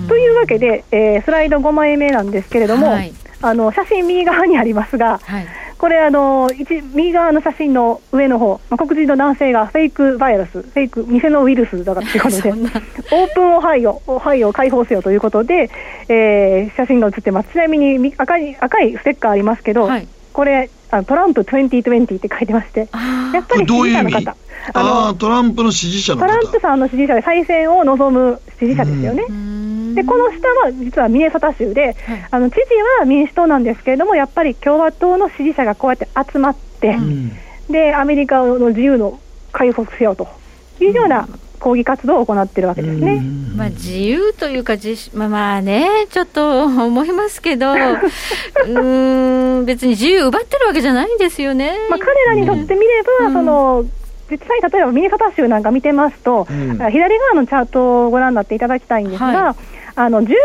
[0.09, 3.13] というわけで、えー、スライド5枚目なんですけれども、はい、
[3.43, 5.47] あの写真右側にありますが、はい、
[5.79, 15.71] これあの一、右側の写真の上の方、まあ、黒人の男性がフェイクバイアス、フェイク、偽のウイルスだからということで、 オープンオハイオ、オハイオを開放せよということで、
[16.09, 17.51] えー、写真が写ってます。
[17.53, 22.89] ちなみに赤い赤いステッカーありますけど、はい、これあの、トランプ2020って書いてまして、
[23.33, 24.37] やっぱり支持者の方。
[24.75, 29.23] あトランプの支持者のトランプさんの支持者で再選を望む支持者ですよね。
[29.95, 31.97] でこの下は実はミネソタ州で、はい、
[32.33, 32.61] あの知事
[33.01, 37.33] は民主党なんですけれども、やっぱり共和党の支持者がこうやって集まって、うん、
[37.71, 39.21] でアメリカの自由の
[39.53, 40.27] 回復せよと。
[40.85, 41.27] いうような
[41.59, 43.21] 抗議活動を行っているわけですね、
[43.57, 44.75] まあ、自由というか
[45.15, 47.73] まあ、まあね、ちょっと思いますけど、
[48.67, 51.73] うん別に自由奪ってるわけじゃないんですよね。
[51.91, 53.85] まあ、彼らにとってみれば、うん、その
[54.31, 59.55] 実際、例えばミネソタ州なんか見てますと、うん、左側のチャートをご覧になっていただきたいんですが、はい、
[59.95, 60.37] あの10万人に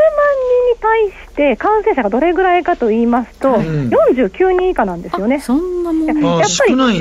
[0.79, 5.39] 対して感染者がどれぐらいかと言いますと、はい、49人以下なんですよね。
[5.39, 6.05] そんなもん。
[6.05, 6.99] やっぱり少ない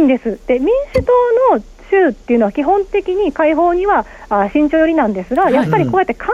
[0.00, 0.38] んです。
[0.46, 1.12] で民主党
[1.56, 1.62] の
[1.92, 6.28] 州っていうのは基本的に解放にはあ慎重寄りなんですが、やっぱりこうやって感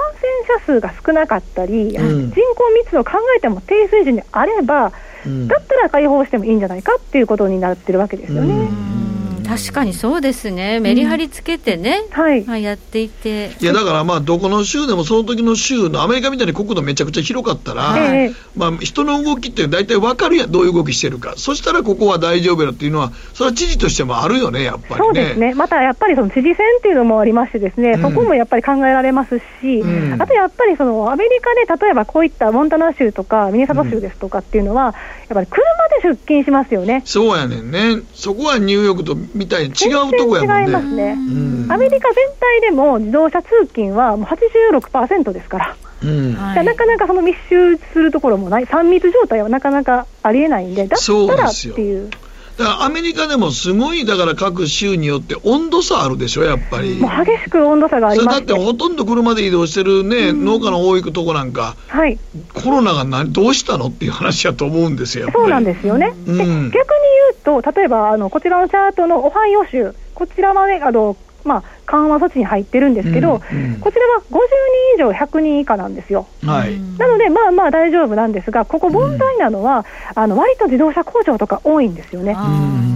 [0.46, 4.92] 染者数が少なかったり、うん、人口密度を考えても低水準であれば、
[5.26, 9.07] うん、だったら解放してもいいんじゃないかっていうことになってるわけですよね。
[9.48, 12.44] 確かにそうですね、メリハリつけてね、うん、はい。
[12.44, 13.50] まあ、やっていて。
[13.60, 34.94] いや、だからまあ、どこの州でも、その時の州の、アメリカみたいに国土めちゃくちゃ広かったら、はい、まあ、人の動きって大体分かるやん、どういう動きしてるか、そしたらここは大丈夫だっていうのは、それは知事としてもあるよね、やっぱり、ね、そうですね、またやっぱりその知事選っていうのもありましてですね、うん、そこもやっぱり考えられますし、うん、あとやっぱりそのアメリカで例えばこういったモンタナ州とかミネサタ州ですとかっていうのは、やっ
[35.34, 35.62] ぱり車
[36.02, 37.02] で出勤しますよね。
[37.04, 40.66] そうやねんね、そこはニューヨークとみたいに違うとこやもんね。
[40.66, 41.16] 違いますね。
[41.70, 45.76] アメリカ全体でも自動車通勤はもう86%ですから。
[46.00, 52.10] うん、なかなかその密集するところもない、3密状態はなかなかありえないんで、だったらっていう。
[52.58, 56.96] だからアメリカでもすごい、だから各州によって温度差あるでしょ、やっぱり。
[56.96, 62.18] もう激しく温度差があります、だってほとんど車で移動してるね、農家の多いとこなんか、はい、
[62.54, 65.30] コロナが何どうしたのっていう話だと思うんですよ。
[65.32, 66.12] そうなんですよね。
[66.26, 66.72] うん、で逆に
[67.46, 74.40] 言うと、例えばあのこちらのチャートのオハイオ州、こちらはね、あのまあ、緩和措置に入ってるんですけど、うんうん、こちらは50人
[74.96, 76.26] 以上100人以下なんですよ。
[76.44, 79.78] はい、なので、まあまあ大丈夫なんですが、ここ問題なのは、
[80.16, 82.36] うん、あの割と自動車工場とか多いんですよね。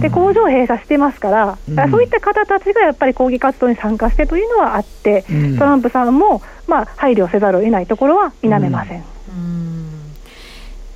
[0.01, 9.03] で、工場閉鎖してますから、うん、そういった方たちがやっぱり抗議活動に参加してというのはあって、うん、トランプさんも、まあ、配慮せざるを得ないところは否めません。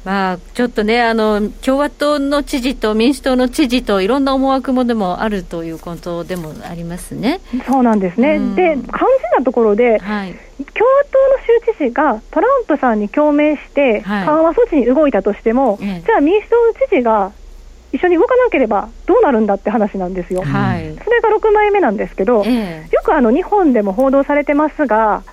[0.08, 7.42] まあ、ちょっとねあの、共和党の知事と民主党の知事といろんな思惑もでもあるということでもありますね。
[7.68, 9.00] そうなんですね、うん、で肝心
[9.38, 11.20] なところで、はい、共和党
[11.68, 17.34] の州知事がトランプさんに共鳴して、緩和措置に動いたとしても、はい、じゃあ民主党の知事が
[17.92, 22.88] 一緒に動かなければどうなるんだって話なんですよ、はい、それが6枚目なんですけど、え。
[22.94, 25.24] よくあの日本でも報道されてますが、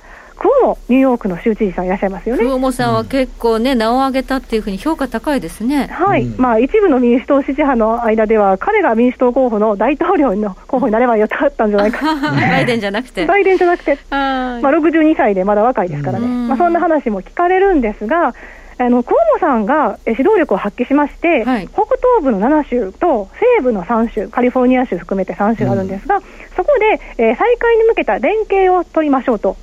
[0.44, 2.44] クオモニューヨークの州知事さんいらっしゃいますよね。
[2.44, 5.86] クオモさんは結構ね、名を上げたっていうふうに評価高いですね。
[5.86, 12.04] はい、うん、まあ一部の民主党支持派の間では、彼が民主党候補の大統領の候補になればよかったんじゃないか。
[12.20, 13.24] バイデンじゃなくて。
[13.24, 16.26] バイデンじゃなくて、まあ62歳でまだ若いですからね。
[16.26, 18.34] まあそんな話も聞かれるんですが。
[18.76, 23.28] あの河野さんが指導力を発揮しまして、はい、北東部の7州と
[23.58, 26.22] 西部の3州、カリフォルニア州含めて3州あるんですが、うん、
[26.56, 29.56] そこで、えー、再開に向けた連携を取りましょうと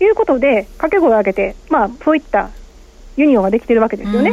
[0.00, 2.50] いうことで、掛け声を上げて、まあ、そういった
[3.16, 4.32] ユニオンができてるわけですよね。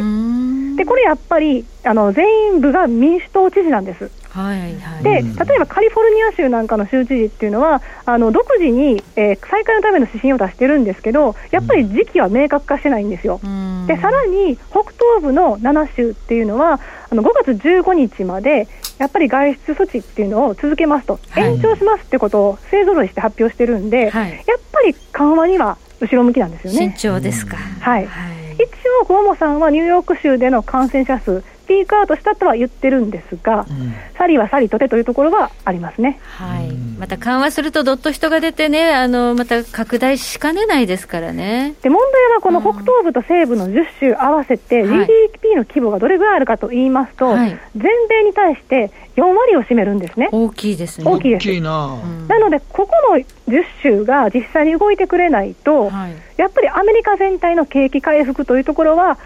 [0.76, 4.10] で、これやっぱりあの全員部が民主党知事なんです。
[4.30, 13.40] はいはい、で例えばカリフォルニア州なんかの州知事っていうのは、あの独自に、えー、再開のための指針を出してるんですけど、やっぱり時期は明確化してないんですよ。
[13.86, 18.68] でさらに北東部の7州っていうのは、あの5月15日まで、
[19.02, 26.94] やっぱり外出措置っていうのを続けますと、延長しますってことを勢ぞろいして発表してるんで、はい、やっぱり緩和には後ろ向きなんですよね。
[26.96, 28.62] 慎重ですか、はい、はい、一
[29.02, 31.42] 応、ゴーモさんはニューヨーク州での感染者数、
[31.72, 41.74] ピークアウトしたとは言ってるんですが、うん、サリはサリとてというところはありますね、はい、また緩和すると、どっと人が出てね、あのまた拡大しかねないですからね。
[41.80, 50.28] で問題はこの北東部と西部の10州合わせて、GDP の規模がどれぐらいあるかと言いますと、はい、全米に対して4割を占めるんですね。
[50.30, 51.10] 大きいですね。
[51.10, 51.60] 大きいです。
[51.60, 51.96] な。
[52.28, 53.18] なので、ここの
[53.48, 59.18] 10州が実際に動いてくれないと、はい、やっぱりアメリカ全体の景気回復というところは、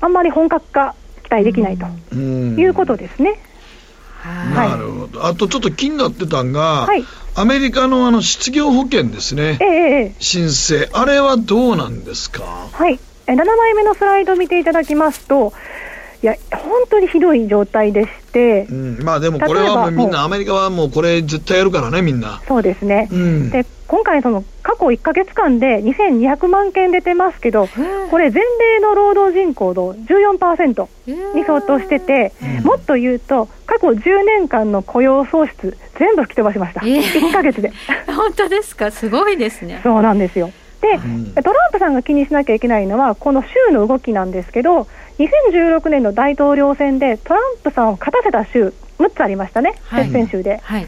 [0.00, 0.94] あんまり本格化
[1.28, 3.38] 期待できないということですね。
[4.54, 5.26] なるほど。
[5.26, 7.04] あとちょっと気になってたんが、はい、
[7.36, 9.64] アメリカのあの失業保険ですね、え
[10.06, 12.42] え、申請、あれはどうなんですか？
[12.72, 15.52] はい、7枚目のスライド見ていただきますと、
[16.20, 22.42] いや、本当にひどい状態でして、うん、まあでもこれはもうみんな、アメリカはもうこれ、絶対やるからね、みんな。
[22.48, 27.68] そうですね、うん、で今回、その過去1か月間で2200万件出てますけど、
[28.10, 30.88] これ、全米の労働人口の14%
[31.34, 32.32] に相当してて、
[32.64, 37.72] もっと言うと、過去10年間の雇用創出、全部吹き飛ばしました、1か月で。
[38.14, 39.80] 本当ですか、すごいですね。
[39.82, 40.50] そうなんですよ
[40.80, 44.86] で、うん、トランプさんが気にしなきゃいけないのは、この州の動きなんですけど、
[45.18, 50.58] 2016年の大統領選でトランプさんを勝たせた州、6つありましたね、はい、接戦州で。
[50.62, 50.86] はい。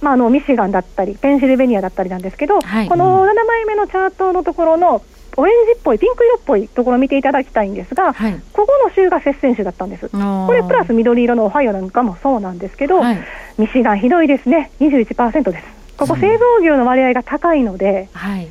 [0.00, 5.02] まあ、あのミシガンだったり、ペンシルベニアだったりなんですけど、はい、この7枚目のチャートのところの
[5.36, 10.08] オレンジっぽい、ピンク色っぽいところを見ていただきたいんですが、はい、ここの州が接戦州だったんです。
[10.10, 13.18] これプラス緑色のオハイオなんかもそうなんですけど、はい、
[13.58, 15.64] ミシガンひどいですね、21%です。
[15.96, 18.48] ここ製造業の割合が高いので、はい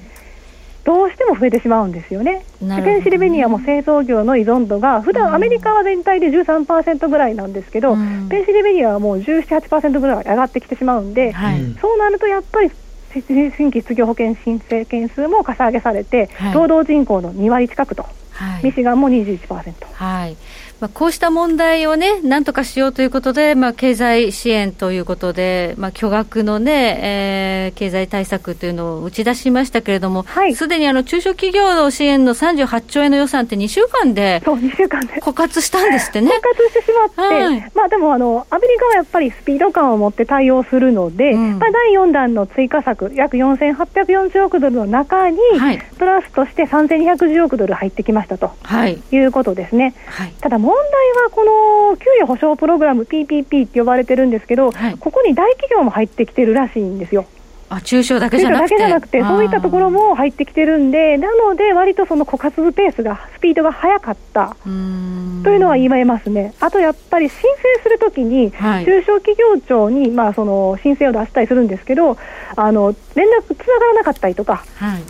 [0.83, 2.43] どうしても増えてしまうんですよね。
[2.61, 2.81] ね。
[2.83, 12.71] ペンシルベニアも製造業の依存度が、普段アメリカは全体で13%ぐらいなんですけど、うん、ペンシルベニアはもう17、8%ぐらい上がってきてしまうんで、はい、そうなるとやっぱり
[13.13, 19.73] 新規失業保険申請件数もかさ上げされて、はい、労働人口の2割近くと、はい、ミシガンも21%。
[19.93, 20.35] はい
[20.83, 35.21] まあ、こうした問題をね、なんとかしようということで、まあ、経済支援ということで、まあ、巨額のね、えー、経済対策というのを打ち出しましたけれども、す、で、にあの中小企業の支援の38兆円の予算って2週間で、そう、2週間で。
[35.21, 36.27] 枯渇したんですってね。
[36.27, 49.95] 枯渇してしまって、はい、まあでもあの、アメリカはやっぱりスピード感を持って対応するので、うん、まあ、第4弾の追加策、約4840億ドルの中に、はい、プラスとして3210億ドル入ってきましたと、はい、いうことですね。
[50.07, 51.45] はい、ただ問題はこ
[51.91, 57.25] の給与保障プログラム PPP って呼ばれてるんですけど、はい、ここに大企業も入ってきてるらしいんですよ。
[57.69, 58.75] あ中小だけじゃなくて。
[59.01, 64.55] くてそういったところも入ってきてるんでなので割とその枯渇ペースがスピードが速かった。
[64.63, 66.53] というのは言えますね。
[66.59, 72.17] あとやっぱり申請するときに、中小企業庁に、まあ、その申請を出したりするんですけど
[72.55, 75.03] あの連絡つながらなかったりとか、はい、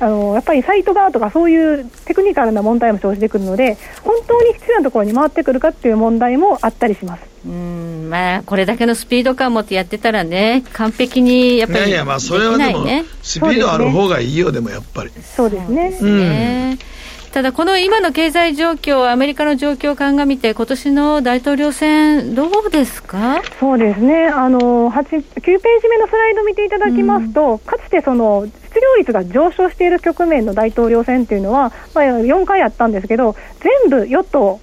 [0.00, 7.22] あのやっぱりサイト側とかそういうテクニカルな問題も生じてくるので本当に必要なところに回ってくるかっていう問題もあったりします。
[7.46, 12.84] うんまあこれだけのスピード感を持ってやってたらね完璧にやっぱり、ね、いやまあそれはでも
[13.22, 15.10] スピードある方がいいよでもやっぱり。
[15.22, 15.92] そうですね。
[15.92, 16.87] そうですね、うん
[17.32, 23.42] ただ、この今の経済状況、アメリカの状況を鑑みて、今年の大統領選、どうですか？
[23.60, 34.60] そうですね、あの8 9ページ目のスライド見ていただきますと、うん、かつてその失業率が上昇している局面の大統領選っていうのは、まあ、4回あったんですけど、全部与党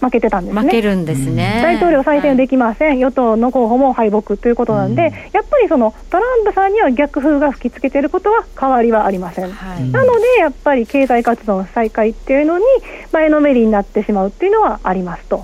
[0.00, 0.62] 負けてたんですね。
[0.62, 1.60] 負けるんですね。
[1.62, 9.50] 大統領再選できません、はい、与党の候補も敗北ということなんで、うん、やっぱりそのトランプさんには逆風が吹きつけていることは変わりはありません。
[9.50, 12.64] はい、なので、やっぱり経済活動の再開っていうのに
[13.12, 15.42] 前のめりになってしまうっていうのはありますと。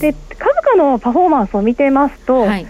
[0.00, 2.66] で株価のパフォーマンスを見てますと、はい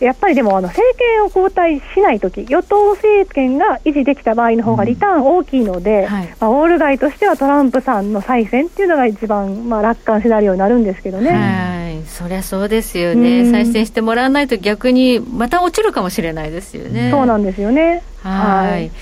[0.00, 11.30] やっぱりでもあの政権を交代しないとき、与党政権が維持できた場合の方がリターン大きいので、うんはい、まあ、オール街としてはトランプさんの再選っていうのが一番、まあ、楽観シナリオになるんですけどね。
[11.30, 12.06] はい。
[12.06, 17.10] そりゃそうですよね、うん、再選してもらわないと逆にまた落ちるかもしれないですよね。
[17.10, 18.02] そうなんですよね。
[18.22, 18.88] はい。
[18.88, 18.94] ま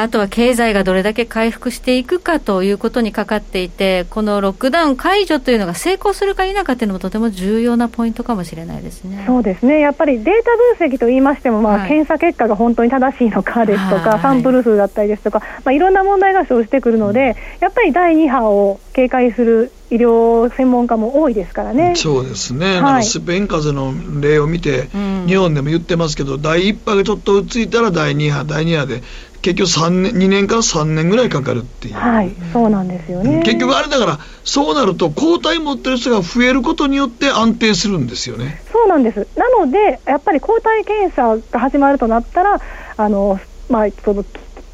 [0.00, 9.24] あ、あとは経済がどれだけ回復していくかということにかかっていて、このロックダウン解除というのが成功するか否かというのもとても重要なポイントかもしれないですね。
[9.26, 21.94] そうですね、やっぱりデータ分析といいましても、まあ、はい、検査結果が本当に正しいのかですとか、はい、サンプル数だったりですとか、まあ、いろんな問題が生じてくるので、やっぱり第2波を警戒する医療専門家も多いですからね。
[21.96, 22.80] そうですね。
[22.80, 29.02] はい、スペイン風邪の例を見て、うん、日本でも言ってますけど、第1波がちょっとついたら第2波、第2波で
[29.40, 33.42] 結局三年2年から3年ぐらいかかるっていう、はい、そうなんですよね。
[33.44, 38.60] 結局あれだからそうなると抗体持ってる人が増えることによって安定するんですよね。
[38.72, 39.26] そうなんです。
[39.36, 42.60] なのでやっぱり抗体検査が始まるとなったら
[42.96, 44.24] あの、まあ、その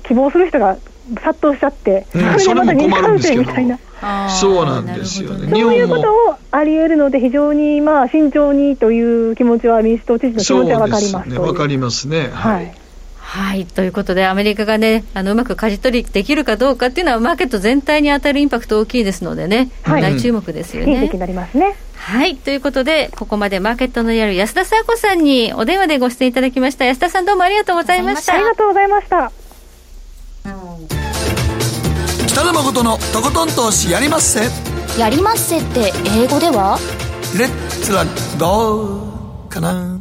[0.05, 0.77] 希望する人が
[1.23, 3.45] 殺到しちゃって、うん、 それも困るんですけど
[4.29, 5.49] そうなんですよね。
[5.51, 11.39] そういうことをあり得るので、非常にまあ慎重にという気持ちは民主党知事の気持ちは分かります。
[11.39, 12.31] わ、ね、かりますね。
[12.33, 12.75] はい、はい
[13.35, 21.09] はい、ということで、アメリカがね、あのうまく舵取りできるかどうかっていうのは、マーケット全体に与えるインパクト大きいですのでね、はい、大注目ですよね。
[21.09, 21.75] になりますね。
[21.97, 22.37] はい。
[22.37, 26.85] ということで、ここまでマーケットのやる安田沙子さんにお電話でご出演いただきました。
[26.85, 28.35] 安田さんどうもありがとうございました。
[28.35, 29.33] ありがとうございました。
[32.35, 34.49] 北野誠のとことん投資やりまっせ。
[34.99, 36.81] やりまっせって英語では？
[37.39, 37.49] レッ
[37.81, 38.05] ツラ
[38.37, 40.01] ゴーかな。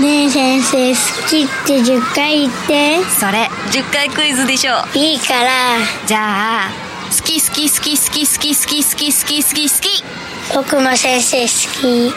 [0.00, 0.96] ねえ先生好
[1.28, 3.02] きって10回言って。
[3.18, 5.50] それ10回クイズでしょいいから。
[6.06, 6.70] じゃあ
[7.10, 10.04] 好き好き好き好き好き好き好き好き好き好き。
[10.54, 11.48] 僕も先生好
[11.82, 12.14] き。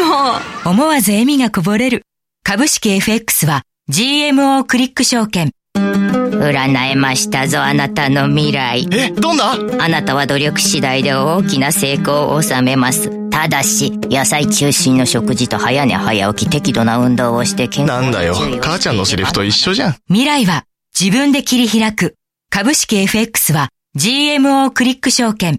[0.02, 0.32] も
[0.66, 0.68] う。
[0.68, 2.02] 思わず笑みがこぼれる。
[2.42, 9.52] 株式 FX は GMO クリック証券占えましたぞあなたの未来えどんな？
[9.52, 19.96] あなたは努力次第で大きな成功を収めますただし、野菜中心の食事と早寝早起き適度な運動をして健康なんだよ、母ちゃんのセリフと一緒じゃん。
[20.08, 20.64] 未来は
[20.98, 22.16] 自分で切り開く。
[22.50, 25.58] 株式 FX は GMO クリック証券。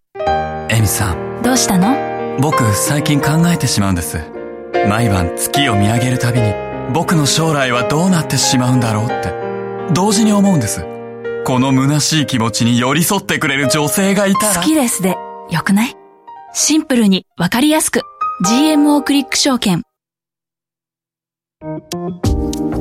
[0.70, 1.42] エミさん。
[1.42, 2.38] どうしたの？
[2.40, 4.20] 僕、最近考えてしまうんです。
[4.88, 6.54] 毎晩月を見上げるたびに、
[6.94, 9.43] 僕の将来はどうなってしまうんだろうって、
[9.92, 10.86] 同時に思うんです。
[11.46, 14.62] この虚しい気持ちに寄り添ってくれる女性がいたら。
[14.62, 15.18] 好きですで、
[15.50, 15.96] よくない？
[16.54, 18.02] シンプルにわかりやすく。
[18.46, 19.84] GMO クリック証券。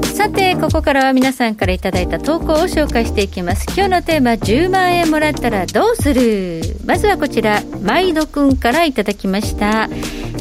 [0.04, 3.66] さてここからは皆さんからいただいた投稿を紹介していきます。
[3.74, 6.62] 今日のテーマ10万円もらったらどうする？
[6.84, 7.62] まずはこちら。
[7.82, 9.88] まいどくんからいただきました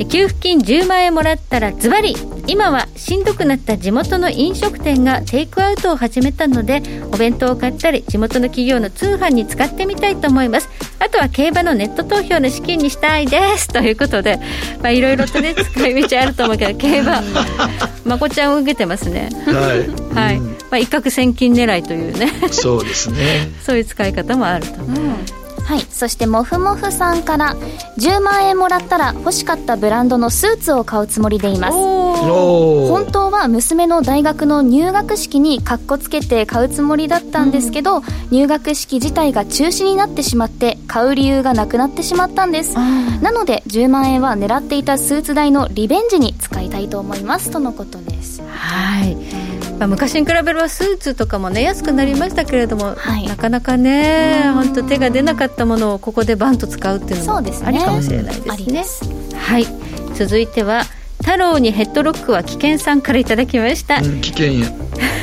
[0.10, 2.16] 給付金10万円もらったらズバリ
[2.48, 6.82] 今はしんどくなった地元の飲食店がテイクアウトを始めたので
[7.12, 10.70] お弁当を買ったり地元の企業の通販に使ってみたいと思います。
[11.00, 13.68] あとは競馬のネット投票の資金にしたいです。
[13.68, 14.40] ということで
[14.82, 17.22] まあいろいろとね 使い道あると思うけど競馬
[18.06, 19.30] まこちゃんを受けてますね。
[19.46, 22.32] はい、 はい、まあ、一攫千金狙いというね。
[22.52, 23.52] そうですね。
[23.66, 25.82] そういう使い方もあると、うんはい。
[25.90, 27.56] そしてもふもふさんから
[27.98, 31.74] 10万円もらったら欲しかったブランドのスーツを買うつもりでいます。
[31.74, 42.76] 本当は娘の大学の入学式にかっこつけて買うつもりだったんですけど、うん、入学式自体が中止になってしまって買う理由がなくなってしまったんです。
[42.76, 47.52] なので10万円は狙っていたスーツ代のリベンジに使いたいと思います。
[47.52, 48.42] とのことです。
[48.48, 49.51] はい
[49.82, 59.66] まあ、昔に比べればスーツとかもね安くなりましたけれども、はい、なかなかね本当手が出なかったものをここでバンと使うっていうのもありかもしれないですね、ね、はい。
[60.14, 60.84] 続いては
[61.24, 64.72] 太郎にヘッドロックは危険さんからいただきました、うん、危険や。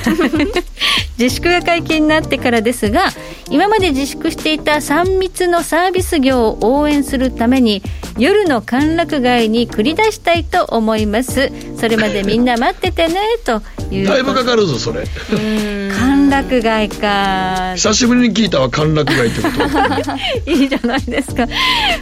[1.18, 3.10] 自粛が解禁になってからですが
[3.50, 7.82] 今まで自粛していた3密のサービス業を応援するために
[8.18, 11.52] 夜の歓楽街に繰り出したいと思います。
[11.76, 14.06] それまでみんな待っててね という。
[14.08, 15.04] だいぶかかるぞそれ。
[15.96, 17.74] 歓楽街か。
[17.76, 20.50] 久しぶりに聞いたわ歓楽街ってこと。
[20.50, 21.46] いいじゃないですか。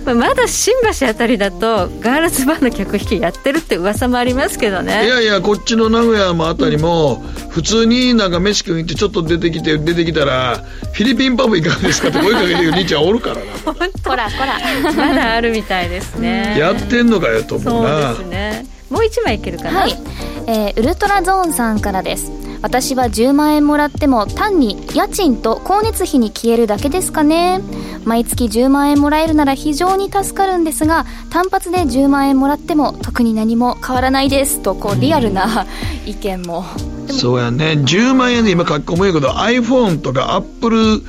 [0.07, 5.07] まだ新橋あたりだとガールズバーの客引きやってるって噂もありますけどね。
[5.07, 10.59] いやいやこっちの名古屋もあたりも、普通になんか飯食いに行ってちょっと出てきて出てきたら
[10.93, 13.43] フィリピンパブいかがですかって声かけてる兄ちゃんおるからな。
[13.43, 13.74] こ
[14.16, 14.59] らこら。
[14.93, 16.59] まだあるみたいですね。
[16.59, 18.14] やってんのかよと思うな。
[18.14, 18.66] そうですね。
[18.91, 19.80] もう一枚いけるかな？
[19.80, 19.99] はい、
[20.47, 22.30] えー、ウルトラゾーンさんからです
[22.63, 27.61] 私は10万円もらっても単に家賃と光熱費に消えるだけですかね。
[28.05, 34.61] 毎月10万円もらえるなら非常に助かるんですが単発で10万円もらっても特に何も変わらないです。
[34.61, 35.67] とこうリアルな
[36.07, 36.65] 意見も。
[37.09, 37.73] そうやね。
[37.73, 41.03] 10万円で今書き込むけど iPhone とか Apple に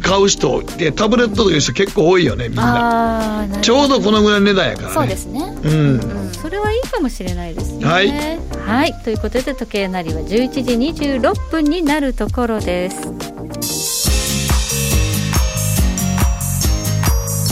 [0.00, 3.48] 買う人でタブレットという人結構多いよねみんな。
[3.62, 4.94] ちょうどこのぐらいの値段やからね。
[4.94, 5.40] そうですね。
[5.40, 7.86] うん、うん、それはいいかもしれないですね。
[7.86, 10.28] はい、はい、ということで時計なりは11
[10.62, 10.74] 時
[11.18, 12.96] 26分になるところです。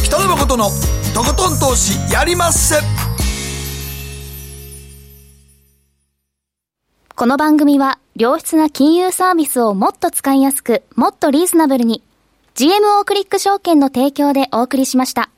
[0.05, 0.67] 北野誠の
[1.15, 2.77] とことん投資やりまっせ。
[7.15, 12.03] この番組は良質な金融サービスをもっと使いやすくもっとリーズナブルに
[12.57, 15.29] GMO クリック証券の提供でお送りしました。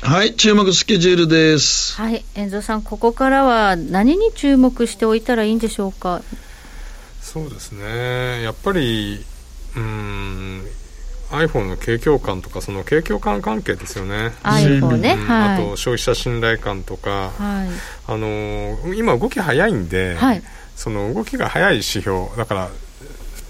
[0.00, 1.94] はい、注目スケジュールです。
[1.94, 6.20] はい、遠藤さん、ここからは何に注目しておいたらいいんでしょうか？
[7.20, 9.24] そうですね、やっぱり、
[9.76, 10.64] うん、
[11.30, 14.32] iPhone の景況感とか、その景況感関係ですよね。
[14.42, 17.68] iPhone ね、うんはい、あと消費者信頼感とか、はい、
[18.08, 20.42] あの今動き早いんで、はい、
[20.74, 22.68] その動きが早い指標、だから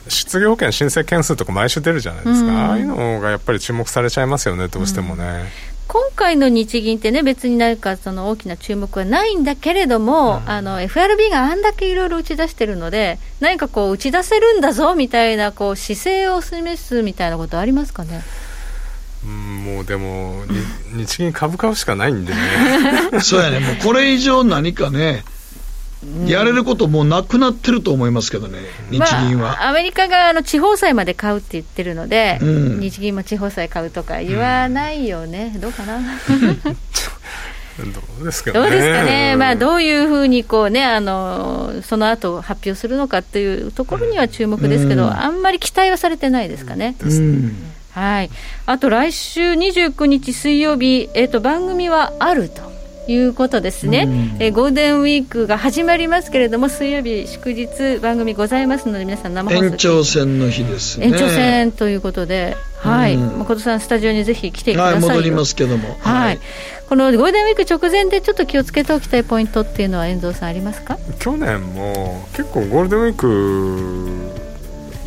[0.08, 5.24] 失業保険申請件数とか毎週出るじゃないですか、うん、ああいうのがやっぱり注目されちゃいますよね、どうしてもね。
[5.24, 5.28] う
[5.68, 18.22] ん今回の日銀ってね、別に何かその大きな注目はないんだけれども、うん、あの FRB があんだけいろいろ打ち出してるので、何かこう、打ち出せるんだぞみたいなこう姿勢を示すみたいなことありますかね？
[19.24, 20.44] うん、もうでも、
[20.96, 22.40] 日銀株買うしかないんでね。
[23.20, 25.24] そうやね、もうこれ以上何かね、
[26.26, 28.58] やれることもうなくなってると思いますけどね、
[28.90, 28.98] 日
[29.28, 29.52] 銀は。
[29.52, 36.00] まあ、アメリカがあの地方債まで買うって言ってるので、うん、日銀も地方債買うとか言わないよね、うん、どうかな？
[37.78, 38.60] どうですかね。
[38.60, 39.34] どうですかね？
[39.36, 46.96] まあ、どういうふうにこうね、あの、その後発表するのかっていうところには注目ですけど、うん、あんまり期待はされてないですかね。
[47.92, 48.30] はい。
[48.66, 52.71] あと来週29日水曜日、えっ、ー、と、番組はあると。
[53.08, 54.04] いうことですね、
[54.36, 61.06] うん、えゴールデンウィークが始まりますけれども水曜日祝日番組ございますので皆さん生放送延長戦の日ですね。
[61.06, 66.40] 延長戦ということではい、誠さんスタジオにぜひ来てください、はい、戻りますけども、はい、はい、
[66.88, 70.98] このゴールデンウィーク直前でちょっと気をつけておきたいポイントっていうのは遠藤さんありますか？
[71.20, 74.51] 去年も結構ゴールデンウィーク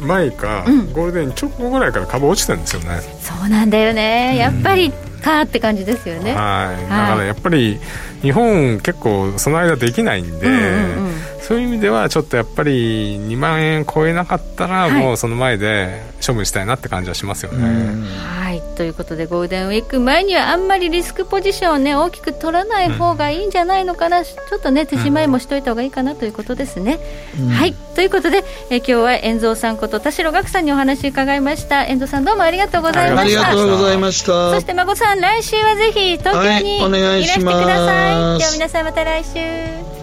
[0.06, 3.02] 前か、うん、ゴールデン直後ぐらいから株落ちてるんですよね。
[3.22, 4.38] そうなんだよね。
[4.38, 4.94] やっぱり、
[5.26, 6.36] かって感じですよね。
[6.36, 7.80] はい、だからやっぱり
[8.22, 11.14] 日本結構その間できないんで、うんうんうん、
[11.48, 18.10] そういう意味ではちょっとやっぱり2万円超えなかったらもうその前で処分したいなって感じはしますよね。
[18.18, 18.64] はい。
[18.76, 26.98] ということでゴールデンウィーク前にはあんまりリスクポジションを、ね、大きく取らない方がいいんじゃないのかな、うん、ちょっとね手締まいもしといた方がいいかなということですね。
[27.40, 27.76] うん、はい。
[27.94, 31.86] ということでえ今日は遠蔵さんこと田代岳さんにお話伺いました。
[31.86, 33.50] 遠藤さんどうもありがとうございました。
[33.50, 34.52] ありがとうございました。
[34.52, 39.96] そして孫さん来週はぜひ東京にいらしてください、はい、では皆さんまた来週